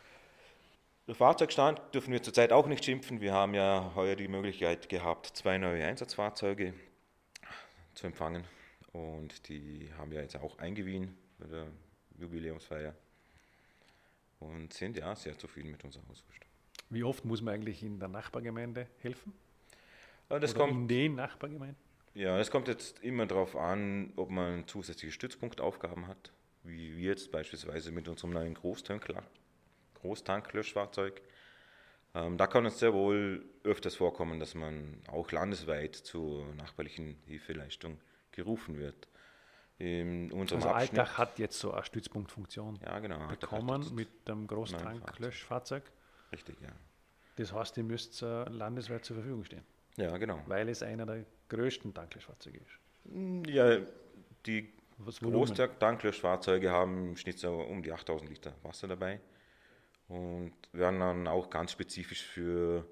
Der 1.07 1.15
Fahrzeugstand 1.15 1.81
dürfen 1.95 2.13
wir 2.13 2.23
zurzeit 2.23 2.53
auch 2.53 2.67
nicht 2.67 2.85
schimpfen. 2.85 3.21
Wir 3.21 3.33
haben 3.33 3.55
ja 3.55 3.93
heuer 3.95 4.15
die 4.15 4.29
Möglichkeit 4.29 4.89
gehabt, 4.89 5.27
zwei 5.27 5.57
neue 5.57 5.85
Einsatzfahrzeuge 5.85 6.75
zu 7.95 8.07
empfangen. 8.07 8.45
Und 8.93 9.49
die 9.49 9.91
haben 9.97 10.11
wir 10.11 10.21
jetzt 10.21 10.37
auch 10.37 10.59
eingewiesen 10.59 11.17
bei 11.39 11.47
der 11.47 11.67
Jubiläumsfeier. 12.19 12.95
Und 14.41 14.73
sind 14.73 14.97
ja 14.97 15.17
sehr 15.17 15.37
zufrieden 15.39 15.71
mit 15.71 15.83
unserer 15.83 16.05
Ausrüstung. 16.11 16.48
Wie 16.91 17.05
oft 17.05 17.25
muss 17.25 17.43
man 17.43 17.55
eigentlich 17.55 17.83
in 17.83 17.99
der 17.99 18.09
Nachbargemeinde 18.09 18.87
helfen? 18.99 19.33
das 20.29 20.55
Oder 20.55 20.61
kommt, 20.61 20.73
in 20.73 20.89
den 20.89 21.15
Nachbargemeinden? 21.15 21.77
Ja, 22.15 22.39
es 22.39 22.51
kommt 22.51 22.69
jetzt 22.69 22.99
immer 23.01 23.27
darauf 23.27 23.57
an, 23.57 24.13
ob 24.17 24.31
man 24.31 24.67
zusätzliche 24.67 25.13
Stützpunktaufgaben 25.13 26.07
hat, 26.07 26.33
wie 26.65 26.97
wir 26.97 27.11
jetzt 27.11 27.31
beispielsweise 27.31 27.93
mit 27.93 28.09
unserem 28.09 28.31
neuen 28.31 28.55
Großtankler, 28.55 29.23
Großtanklöschfahrzeug. 29.95 31.23
Ähm, 32.15 32.39
da 32.39 32.47
kann 32.47 32.65
es 32.67 32.79
sehr 32.79 32.95
wohl 32.95 33.45
öfters 33.65 33.97
vorkommen, 33.97 34.41
dass 34.41 34.55
man 34.55 35.01
auch 35.09 35.31
landesweit 35.31 35.95
zur 35.95 36.47
nachbarlichen 36.55 37.19
Hilfeleistung 37.27 38.01
gerufen 38.33 38.79
wird. 38.79 39.09
In 39.79 40.33
unserem 40.33 40.63
Aber 40.63 40.75
Alltag 40.75 41.19
hat 41.19 41.39
jetzt 41.39 41.61
so 41.61 41.73
eine 41.73 41.85
Stützpunktfunktion 41.85 42.81
ja, 42.85 42.99
genau, 42.99 43.29
bekommen 43.29 43.95
mit 43.95 44.27
dem 44.27 44.47
Großtanklöschfahrzeug. 44.49 45.85
Richtig, 46.33 46.61
ja. 46.61 46.69
Das 47.37 47.53
heißt, 47.53 47.77
die 47.77 47.83
müsst 47.83 48.23
äh, 48.23 48.45
landesweit 48.49 49.05
zur 49.05 49.17
Verfügung 49.17 49.45
stehen, 49.45 49.65
Ja, 49.97 50.17
genau. 50.19 50.43
weil 50.47 50.69
es 50.69 50.83
einer 50.83 51.07
der 51.07 51.25
größten 51.49 51.95
Tanklöschfahrzeuge 51.95 52.59
ist. 52.59 53.49
Ja, 53.49 53.79
die? 54.47 54.73
Großtanklöschfahrzeuge 55.21 56.71
haben 56.73 57.11
im 57.11 57.17
Schnitt 57.17 57.39
so 57.39 57.55
um 57.61 57.83
die 57.85 57.93
8000 57.93 58.29
Liter 58.31 58.55
Wasser 58.65 58.89
dabei 58.89 59.21
und 60.09 60.53
werden 60.73 60.99
dann 60.99 61.29
auch 61.29 61.49
ganz 61.49 61.71
spezifisch 61.71 62.25
für 62.25 62.85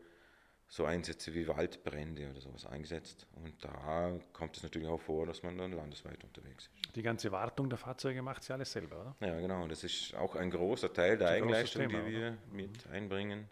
so 0.69 0.85
Einsätze 0.85 1.33
wie 1.35 1.47
Waldbrände 1.47 2.29
oder 2.31 2.41
sowas 2.41 2.67
eingesetzt. 2.67 3.27
Und 3.35 3.63
da 3.65 4.19
kommt 4.33 4.57
es 4.57 4.63
natürlich 4.63 4.89
auch 4.89 5.01
vor, 5.01 5.27
dass 5.27 5.43
man 5.43 5.57
dann 5.57 5.73
landesweit 5.73 6.23
unterwegs 6.25 6.69
ist. 6.75 6.97
Die 6.97 7.03
ganze 7.03 7.31
Wartung 7.31 7.69
der 7.69 7.79
Fahrzeuge 7.79 8.21
macht 8.23 8.43
sie 8.43 8.53
alles 8.53 8.73
selber, 8.73 9.01
oder? 9.01 9.17
Ja, 9.21 9.41
genau. 9.41 9.67
Das 9.69 9.85
ist 9.85 10.15
auch 10.15 10.35
ein 10.35 10.51
großer 10.51 10.93
Teil 10.93 11.19
der 11.19 11.29
Eigenleistung, 11.29 11.89
Thema, 11.89 12.03
die 12.03 12.13
wir 12.13 12.39
mit 12.51 12.87
einbringen. 12.89 13.49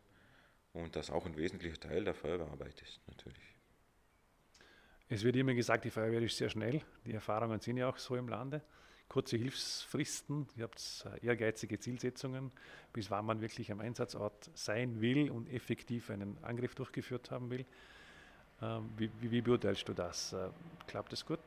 Und 0.73 0.97
das 0.97 1.11
auch 1.11 1.25
ein 1.25 1.37
wesentlicher 1.37 1.79
Teil 1.79 2.05
der 2.05 2.15
Feuerwehrarbeit 2.15 2.83
ist, 2.83 3.01
natürlich. 3.07 3.55
Es 5.09 5.23
wird 5.23 5.37
immer 5.37 5.55
gesagt, 5.55 5.85
die 5.85 5.91
Feuerwehr 5.91 6.23
ist 6.23 6.37
sehr 6.37 6.51
schnell. 6.51 6.83
Die 7.05 7.13
Erfahrungen 7.13 7.61
sind 7.61 7.77
ja 7.77 7.89
auch 7.89 7.99
so 7.99 8.17
im 8.17 8.29
Lande. 8.29 8.61
Kurze 9.15 9.37
Hilfsfristen, 9.37 10.49
ihr 10.57 10.65
habt 10.65 11.07
äh, 11.23 11.25
ehrgeizige 11.25 11.79
Zielsetzungen, 11.79 12.51
bis 12.93 13.13
wann 13.13 13.25
man 13.25 13.41
wirklich 13.41 13.71
am 13.71 13.79
Einsatzort 13.79 14.51
sein 14.55 15.01
will 15.01 15.31
und 15.31 15.49
effektiv 15.53 16.11
einen 16.11 16.37
Angriff 16.43 16.75
durchgeführt 16.75 17.31
haben 17.31 17.49
will. 17.49 17.65
Ähm, 18.61 18.91
Wie, 18.97 19.09
wie, 19.21 19.31
wie 19.31 19.41
beurteilst 19.41 19.89
du 19.89 19.93
das? 19.93 20.33
Äh, 20.33 20.49
Klappt 20.89 21.13
das 21.13 21.25
gut? 21.25 21.39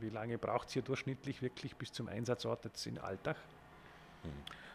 Wie 0.00 0.08
lange 0.08 0.36
braucht 0.36 0.66
es 0.66 0.72
hier 0.74 0.82
durchschnittlich 0.82 1.42
wirklich 1.42 1.76
bis 1.76 1.92
zum 1.92 2.08
Einsatzort 2.08 2.64
jetzt 2.64 2.84
in 2.88 2.98
Alltag? 2.98 3.36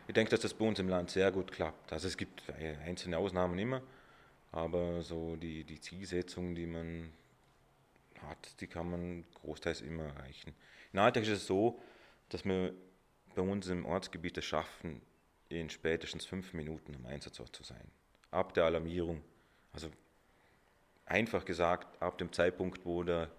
Ich 0.08 0.14
denke, 0.14 0.32
dass 0.32 0.40
das 0.40 0.54
bei 0.54 0.64
uns 0.64 0.80
im 0.80 0.88
Land 0.88 1.10
sehr 1.10 1.34
gut 1.34 1.52
klappt. 1.52 1.92
Also 1.92 2.08
es 2.08 2.16
gibt 2.16 2.44
einzelne 2.86 3.18
Ausnahmen 3.18 3.60
immer, 3.60 3.82
aber 4.54 5.02
so 5.02 5.36
die, 5.36 5.66
die 5.66 5.82
Zielsetzungen, 5.82 6.56
die 6.56 6.66
man 6.66 7.12
hat, 8.22 8.62
die 8.62 8.68
kann 8.68 8.90
man 8.90 9.26
großteils 9.42 9.82
immer 9.82 10.04
erreichen. 10.04 10.56
In 10.94 11.00
Alltag 11.00 11.24
ist 11.24 11.30
es 11.30 11.46
so, 11.46 11.78
dass 12.30 12.46
wir 12.46 12.74
bei 13.36 13.42
uns 13.42 13.68
im 13.68 13.86
Ortsgebiet 13.86 14.38
es 14.38 14.46
schaffen, 14.46 15.02
in 15.50 15.70
spätestens 15.70 16.26
fünf 16.26 16.54
Minuten 16.54 16.96
am 16.96 17.06
Einsatzort 17.06 17.56
zu 17.56 17.63
sein. 17.63 17.92
Ab 18.32 18.54
der 18.54 18.66
Alarmierung. 18.66 19.22
Also 19.72 19.90
einfach 21.06 21.46
gesagt, 21.46 22.02
ab 22.02 22.18
dem 22.18 22.32
Zeitpunkt, 22.34 22.86
wo 22.86 23.04
der, 23.04 23.30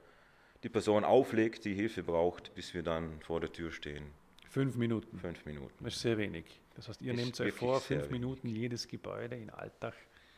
die 0.62 0.68
Person 0.68 1.04
auflegt, 1.04 1.64
die 1.64 1.74
Hilfe 1.74 2.02
braucht, 2.02 2.54
bis 2.54 2.72
wir 2.74 2.82
dann 2.82 3.20
vor 3.20 3.40
der 3.40 3.52
Tür 3.52 3.70
stehen. 3.70 4.06
Fünf 4.48 4.76
Minuten. 4.76 5.18
Fünf 5.18 5.44
Minuten. 5.44 5.84
Das 5.84 5.94
ist 5.94 6.00
sehr 6.00 6.16
wenig. 6.16 6.44
Das 6.74 6.88
heißt, 6.88 7.02
ihr 7.02 7.12
Ist 7.12 7.18
nehmt 7.18 7.40
euch 7.40 7.52
vor, 7.52 7.80
fünf 7.80 8.00
wenig. 8.04 8.12
Minuten 8.12 8.48
jedes 8.48 8.88
Gebäude 8.88 9.36
in 9.36 9.50
Alltag 9.50 9.94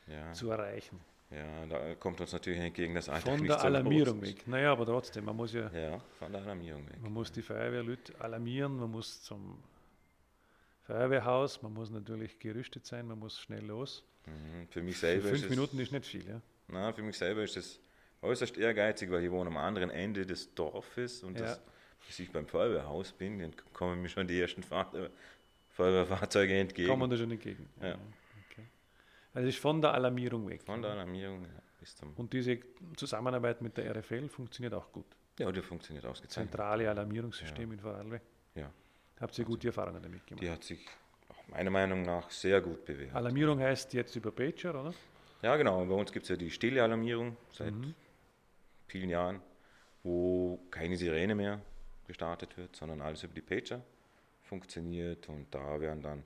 Ja, 0.09 0.33
zu 0.33 0.51
erreichen. 0.51 0.99
Ja, 1.31 1.67
da 1.67 1.95
kommt 1.95 2.21
uns 2.21 2.33
natürlich 2.33 2.61
entgegen, 2.61 2.95
dass 2.95 3.09
Alltag 3.09 3.37
Von 3.39 3.47
der 3.47 3.61
Alarmierung 3.63 4.21
weg. 4.23 4.47
Naja, 4.47 4.73
aber 4.73 4.87
trotzdem, 4.87 5.25
man 5.25 5.37
muss 5.37 5.53
ja, 5.53 5.71
Ja, 5.73 6.01
von 6.19 6.33
der 6.33 6.43
Alarmierung 6.43 6.87
weg. 6.89 7.01
man 7.01 7.13
muss 7.13 7.31
die 7.33 7.43
Feuerwehrleute 7.43 8.21
alarmieren, 8.21 8.77
man 8.79 8.91
muss 8.91 9.23
zum 9.23 9.63
Feuerwehrhaus, 10.83 11.63
man 11.63 11.73
muss 11.73 11.91
natürlich 11.91 12.39
gerüstet 12.39 12.85
sein, 12.87 13.07
man 13.07 13.19
muss 13.19 13.39
schnell 13.41 13.65
los. 13.65 14.05
Mhm. 14.27 14.67
Für 14.69 14.83
mich 14.83 14.97
Für 14.97 15.07
selber 15.07 15.29
fünf 15.29 15.39
ist 15.39 15.45
es, 15.45 15.51
Minuten 15.51 15.79
ist 15.79 15.93
nicht 15.93 16.07
viel, 16.07 16.29
ja. 16.29 16.41
Na, 16.69 16.93
für 16.93 17.03
mich 17.03 17.17
selber 17.17 17.43
ist 17.43 17.57
es 17.57 17.81
äußerst 18.23 18.59
ehrgeizig, 18.59 19.11
weil 19.11 19.25
ich 19.25 19.31
wohne 19.31 19.51
am 19.51 19.57
anderen 19.57 19.91
Ende 19.91 20.27
des 20.27 20.53
Dorfes 20.55 21.23
und 21.23 21.39
Ja. 21.39 21.47
das, 21.47 21.61
bis 22.07 22.19
ich 22.19 22.31
beim 22.31 22.47
Feuerwehrhaus 22.47 23.13
bin, 23.13 23.39
dann 23.39 23.55
kommen 23.73 24.03
mir 24.03 24.09
schon 24.09 24.27
die 24.27 24.41
ersten 24.41 24.63
Fahr 24.63 24.91
Feuerwehrfahrzeuge 25.71 26.59
entgegen. 26.59 26.89
Kommen 26.89 27.09
da 27.11 27.17
schon 27.17 27.31
entgegen. 27.31 27.69
Ja. 27.81 27.95
Okay. 27.95 28.01
Also 29.35 29.49
es 29.49 29.55
ist 29.55 29.61
von 29.63 29.81
der 29.81 29.93
Alarmierung 29.95 30.49
weg. 30.49 30.63
Von 30.65 30.83
der 30.83 30.93
Alarmierung 30.93 31.43
ja, 31.45 31.49
bis 31.79 31.95
zum. 31.97 32.13
Und 32.15 32.33
diese 32.33 32.59
Zusammenarbeit 32.97 33.61
mit 33.63 33.77
der 33.77 33.95
RFL 33.97 34.29
funktioniert 34.29 34.75
auch 34.75 34.91
gut. 34.93 35.07
Ja, 35.39 35.51
die 35.53 35.63
funktioniert 35.63 36.05
ausgezeichnet. 36.05 36.51
Zentrale 36.53 36.91
Alarmierungssystem 36.91 37.71
in 37.73 37.81
Vorarlberg. 37.81 38.23
Ja, 38.55 38.71
Habt 39.21 39.39
ihr 39.39 39.45
gute 39.45 39.69
Erfahrungen 39.69 40.03
damit 40.03 40.27
gemacht? 40.27 40.43
die 40.43 40.51
hat 40.51 40.65
sich 40.65 40.85
meiner 41.49 41.71
Meinung 41.71 42.03
nach 42.03 42.31
sehr 42.31 42.61
gut 42.61 42.85
bewährt. 42.85 43.15
Alarmierung 43.15 43.61
heißt 43.61 43.93
jetzt 43.95 44.15
über 44.17 44.31
Pager, 44.33 44.81
oder? 44.81 44.95
Ja, 45.43 45.57
genau. 45.57 45.85
Bei 45.87 45.95
uns 45.95 46.13
gibt 46.13 46.25
es 46.25 46.29
ja 46.31 46.37
die 46.37 46.51
stille 46.51 46.83
Alarmierung 46.83 47.37
seit 47.53 47.73
Mhm. 47.75 47.95
vielen 48.89 49.09
Jahren, 49.11 49.41
wo 50.03 50.59
keine 50.71 50.97
Sirene 50.97 51.35
mehr 51.35 51.61
gestartet 52.07 52.57
wird, 52.57 52.75
sondern 52.77 53.01
alles 53.01 53.23
über 53.23 53.35
die 53.35 53.41
Pager 53.43 53.81
funktioniert 54.43 55.29
und 55.29 55.47
da 55.55 55.81
werden 55.81 56.03
dann 56.03 56.25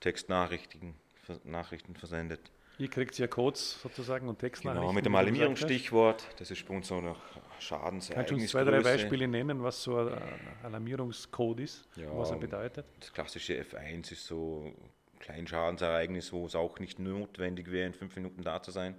Textnachrichten 0.00 0.94
Nachrichten 1.44 1.94
versendet. 1.94 2.50
Ihr 2.78 2.88
kriegt 2.88 3.16
ja 3.18 3.26
Codes 3.26 3.80
sozusagen 3.82 4.28
und 4.28 4.38
Textnachrichten. 4.38 4.82
Genau, 4.82 4.92
mit 4.92 5.06
dem. 5.06 5.14
Alarmierungsstichwort. 5.14 6.26
Das 6.38 6.50
ist 6.50 6.66
bei 6.68 6.74
uns 6.74 6.88
so 6.88 7.00
nach 7.00 7.16
Kannst 7.58 8.10
du 8.30 8.34
uns 8.34 8.50
zwei, 8.50 8.64
drei 8.64 8.80
Beispiele 8.80 9.26
nennen, 9.26 9.62
was 9.62 9.82
so 9.82 9.96
ein 9.96 10.20
Alarmierungscode 10.62 11.60
ist, 11.60 11.88
Ja, 11.96 12.14
was 12.16 12.30
er 12.30 12.36
bedeutet? 12.36 12.84
Das 13.00 13.12
klassische 13.12 13.54
F1 13.62 14.12
ist 14.12 14.26
so 14.26 14.64
ein 14.66 14.90
Kleinschadensereignis, 15.20 16.34
wo 16.34 16.44
es 16.44 16.54
auch 16.54 16.78
nicht 16.78 16.98
notwendig 16.98 17.70
wäre, 17.70 17.86
in 17.86 17.94
fünf 17.94 18.14
Minuten 18.16 18.42
da 18.42 18.62
zu 18.62 18.72
sein. 18.72 18.94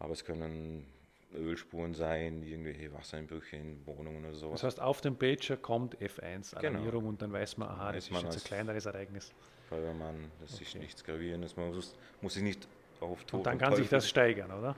Aber 0.00 0.12
es 0.12 0.24
können 0.24 0.86
Ölspuren 1.34 1.94
sein, 1.94 2.42
irgendwelche 2.42 2.92
Wassereinbrüche 2.92 3.56
in 3.56 3.86
Wohnungen 3.86 4.24
oder 4.24 4.34
sowas. 4.34 4.60
Das 4.62 4.68
heißt, 4.68 4.80
auf 4.80 5.00
dem 5.00 5.16
Pager 5.18 5.56
kommt 5.56 5.96
F1 5.98 6.58
Genau. 6.60 6.98
Und 6.98 7.20
dann 7.22 7.32
weiß 7.32 7.58
man, 7.58 7.68
aha, 7.68 7.88
Weiß 7.88 8.08
das 8.08 8.16
ist 8.16 8.22
jetzt 8.22 8.36
ein 8.36 8.44
kleineres 8.44 8.86
Ereignis. 8.86 9.32
Feuerwehrmann, 9.68 10.30
das 10.40 10.52
ist 10.60 10.68
Okay. 10.70 10.78
nichts 10.78 11.04
Gravierendes, 11.04 11.56
man 11.56 11.68
muss, 11.68 11.94
muss 12.22 12.34
sich 12.34 12.42
nicht 12.42 12.66
auf 13.00 13.24
Tod 13.24 13.40
Und 13.40 13.46
dann 13.46 13.52
und 13.54 13.58
kann 13.58 13.74
sich 13.74 13.84
Teufel 13.86 13.98
das 13.98 14.08
steigern, 14.08 14.50
oder? 14.50 14.74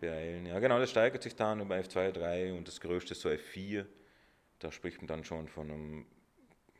beeilen. 0.00 0.46
Ja, 0.46 0.58
genau, 0.58 0.78
das 0.78 0.90
steigert 0.90 1.22
sich 1.22 1.36
dann 1.36 1.60
über 1.60 1.76
F2, 1.76 2.10
3 2.10 2.52
und 2.52 2.66
das 2.68 2.80
größte 2.80 3.12
ist 3.12 3.20
so 3.20 3.28
F4. 3.30 3.86
Da 4.58 4.70
spricht 4.72 4.98
man 4.98 5.06
dann 5.06 5.24
schon 5.24 5.48
von 5.48 5.70
einem 5.70 6.06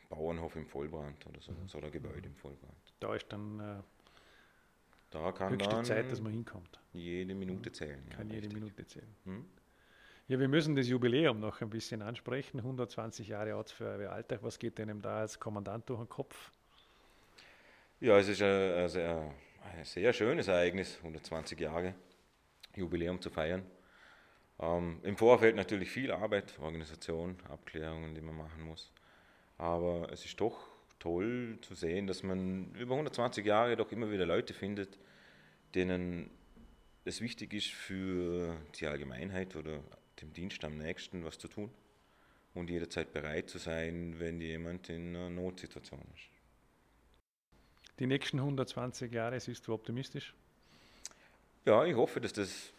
Bauernhof 0.08 0.56
im 0.56 0.66
Vollbrand 0.66 1.24
oder 1.26 1.40
so, 1.40 1.52
so 1.66 1.78
ein 1.78 1.90
Gebäude 1.90 2.26
im 2.28 2.34
Vollbrand. 2.34 2.76
Da 3.00 3.14
ist 3.14 3.32
dann 3.32 3.60
äh, 3.60 3.82
Da 5.12 5.30
kann 5.32 5.52
höchste 5.52 5.82
Zeit, 5.82 6.10
dass 6.10 6.20
man 6.20 6.32
hinkommt. 6.32 6.80
jede 6.92 7.34
Minute 7.34 7.70
zählen. 7.70 8.02
ja, 8.10 8.16
Kann 8.16 8.28
jede 8.28 8.42
richtig. 8.46 8.54
Minute 8.54 8.86
zählen. 8.86 9.14
Hm? 9.24 9.44
Ja, 10.28 10.38
wir 10.38 10.48
müssen 10.48 10.74
das 10.74 10.88
Jubiläum 10.88 11.38
noch 11.40 11.60
ein 11.60 11.68
bisschen 11.68 12.00
ansprechen. 12.00 12.58
120 12.58 13.28
Jahre 13.28 13.56
Ortsfeuerwehr 13.56 14.12
Alltag. 14.12 14.40
Was 14.42 14.58
geht 14.58 14.78
denn 14.78 15.02
da 15.02 15.18
als 15.20 15.38
Kommandant 15.38 15.88
durch 15.90 16.00
den 16.00 16.08
Kopf? 16.08 16.50
Ja, 18.00 18.18
es 18.18 18.28
ist 18.28 18.40
ein, 18.40 18.48
ein, 18.48 18.88
sehr, 18.88 19.34
ein 19.76 19.84
sehr 19.84 20.12
schönes 20.12 20.48
Ereignis, 20.48 20.96
120 20.98 21.60
Jahre 21.60 21.94
Jubiläum 22.74 23.20
zu 23.20 23.30
feiern. 23.30 23.62
Ähm, 24.58 25.00
Im 25.02 25.16
Vorfeld 25.16 25.56
natürlich 25.56 25.90
viel 25.90 26.10
Arbeit, 26.10 26.58
Organisation, 26.60 27.36
Abklärungen, 27.48 28.14
die 28.14 28.22
man 28.22 28.36
machen 28.36 28.62
muss. 28.62 28.90
Aber 29.58 30.10
es 30.10 30.24
ist 30.24 30.40
doch 30.40 30.71
toll 31.02 31.58
zu 31.62 31.74
sehen, 31.74 32.06
dass 32.06 32.22
man 32.22 32.72
über 32.74 32.94
120 32.94 33.44
Jahre 33.44 33.76
doch 33.76 33.90
immer 33.90 34.10
wieder 34.12 34.24
Leute 34.24 34.54
findet, 34.54 34.98
denen 35.74 36.30
es 37.04 37.20
wichtig 37.20 37.52
ist, 37.54 37.70
für 37.70 38.56
die 38.78 38.86
Allgemeinheit 38.86 39.56
oder 39.56 39.80
dem 40.20 40.32
Dienst 40.32 40.64
am 40.64 40.78
nächsten 40.78 41.24
was 41.24 41.38
zu 41.38 41.48
tun 41.48 41.70
und 42.54 42.70
jederzeit 42.70 43.12
bereit 43.12 43.50
zu 43.50 43.58
sein, 43.58 44.20
wenn 44.20 44.40
jemand 44.40 44.88
in 44.90 45.16
einer 45.16 45.28
Notsituation 45.28 46.00
ist. 46.14 46.28
Die 47.98 48.06
nächsten 48.06 48.38
120 48.38 49.12
Jahre, 49.12 49.40
siehst 49.40 49.66
du 49.66 49.74
optimistisch? 49.74 50.34
Ja, 51.64 51.84
ich 51.84 51.96
hoffe, 51.96 52.20
dass 52.20 52.32
das 52.32 52.72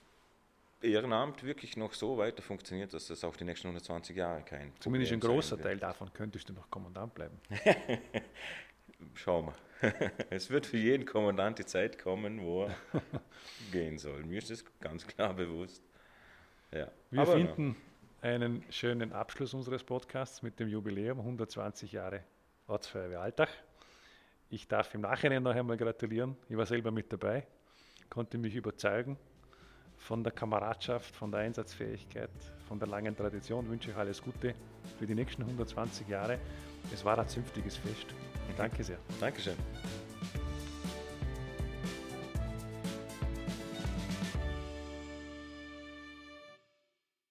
Ehrenamt 0.83 1.43
wirklich 1.43 1.77
noch 1.77 1.93
so 1.93 2.17
weiter 2.17 2.41
funktioniert, 2.41 2.93
dass 2.93 3.07
das 3.07 3.23
auch 3.23 3.35
die 3.35 3.45
nächsten 3.45 3.67
120 3.67 4.15
Jahre 4.15 4.43
kein 4.43 4.73
Zumindest 4.79 5.13
ein 5.13 5.19
Problem 5.19 5.37
großer 5.37 5.61
Teil 5.61 5.77
davon 5.77 6.11
könntest 6.13 6.49
du 6.49 6.53
noch 6.53 6.69
Kommandant 6.69 7.13
bleiben. 7.13 7.39
Schauen 9.13 9.47
wir. 9.47 9.55
es 10.29 10.49
wird 10.49 10.65
für 10.65 10.77
jeden 10.77 11.05
Kommandant 11.05 11.59
die 11.59 11.65
Zeit 11.65 11.99
kommen, 11.99 12.41
wo 12.41 12.65
er 12.65 12.75
gehen 13.71 13.97
soll. 13.97 14.23
Mir 14.23 14.39
ist 14.39 14.49
das 14.49 14.63
ganz 14.79 15.05
klar 15.07 15.33
bewusst. 15.33 15.83
Ja. 16.71 16.91
Wir 17.11 17.21
Aber 17.21 17.33
finden 17.33 17.75
einen 18.21 18.63
schönen 18.69 19.11
Abschluss 19.11 19.53
unseres 19.53 19.83
Podcasts 19.83 20.41
mit 20.41 20.59
dem 20.59 20.67
Jubiläum 20.69 21.19
120 21.19 21.91
Jahre 21.91 22.23
Ortsfeuerwehr 22.67 23.21
Alltag. 23.21 23.49
Ich 24.49 24.67
darf 24.67 24.93
im 24.93 25.01
Nachhinein 25.01 25.43
noch 25.43 25.55
einmal 25.55 25.77
gratulieren. 25.77 26.37
Ich 26.47 26.55
war 26.55 26.65
selber 26.65 26.91
mit 26.91 27.11
dabei, 27.11 27.45
konnte 28.09 28.37
mich 28.37 28.55
überzeugen 28.55 29.17
von 30.03 30.23
der 30.23 30.33
Kameradschaft, 30.33 31.15
von 31.15 31.31
der 31.31 31.41
Einsatzfähigkeit, 31.41 32.29
von 32.67 32.77
der 32.77 32.87
langen 32.87 33.15
Tradition. 33.15 33.69
Wünsche 33.69 33.91
ich 33.91 33.97
alles 33.97 34.21
Gute 34.21 34.53
für 34.99 35.07
die 35.07 35.15
nächsten 35.15 35.43
120 35.43 36.07
Jahre. 36.07 36.39
Es 36.93 37.05
war 37.05 37.17
ein 37.17 37.27
zünftiges 37.27 37.77
Fest. 37.77 38.07
Danke 38.57 38.83
sehr. 38.83 38.97
Dankeschön. 39.19 39.55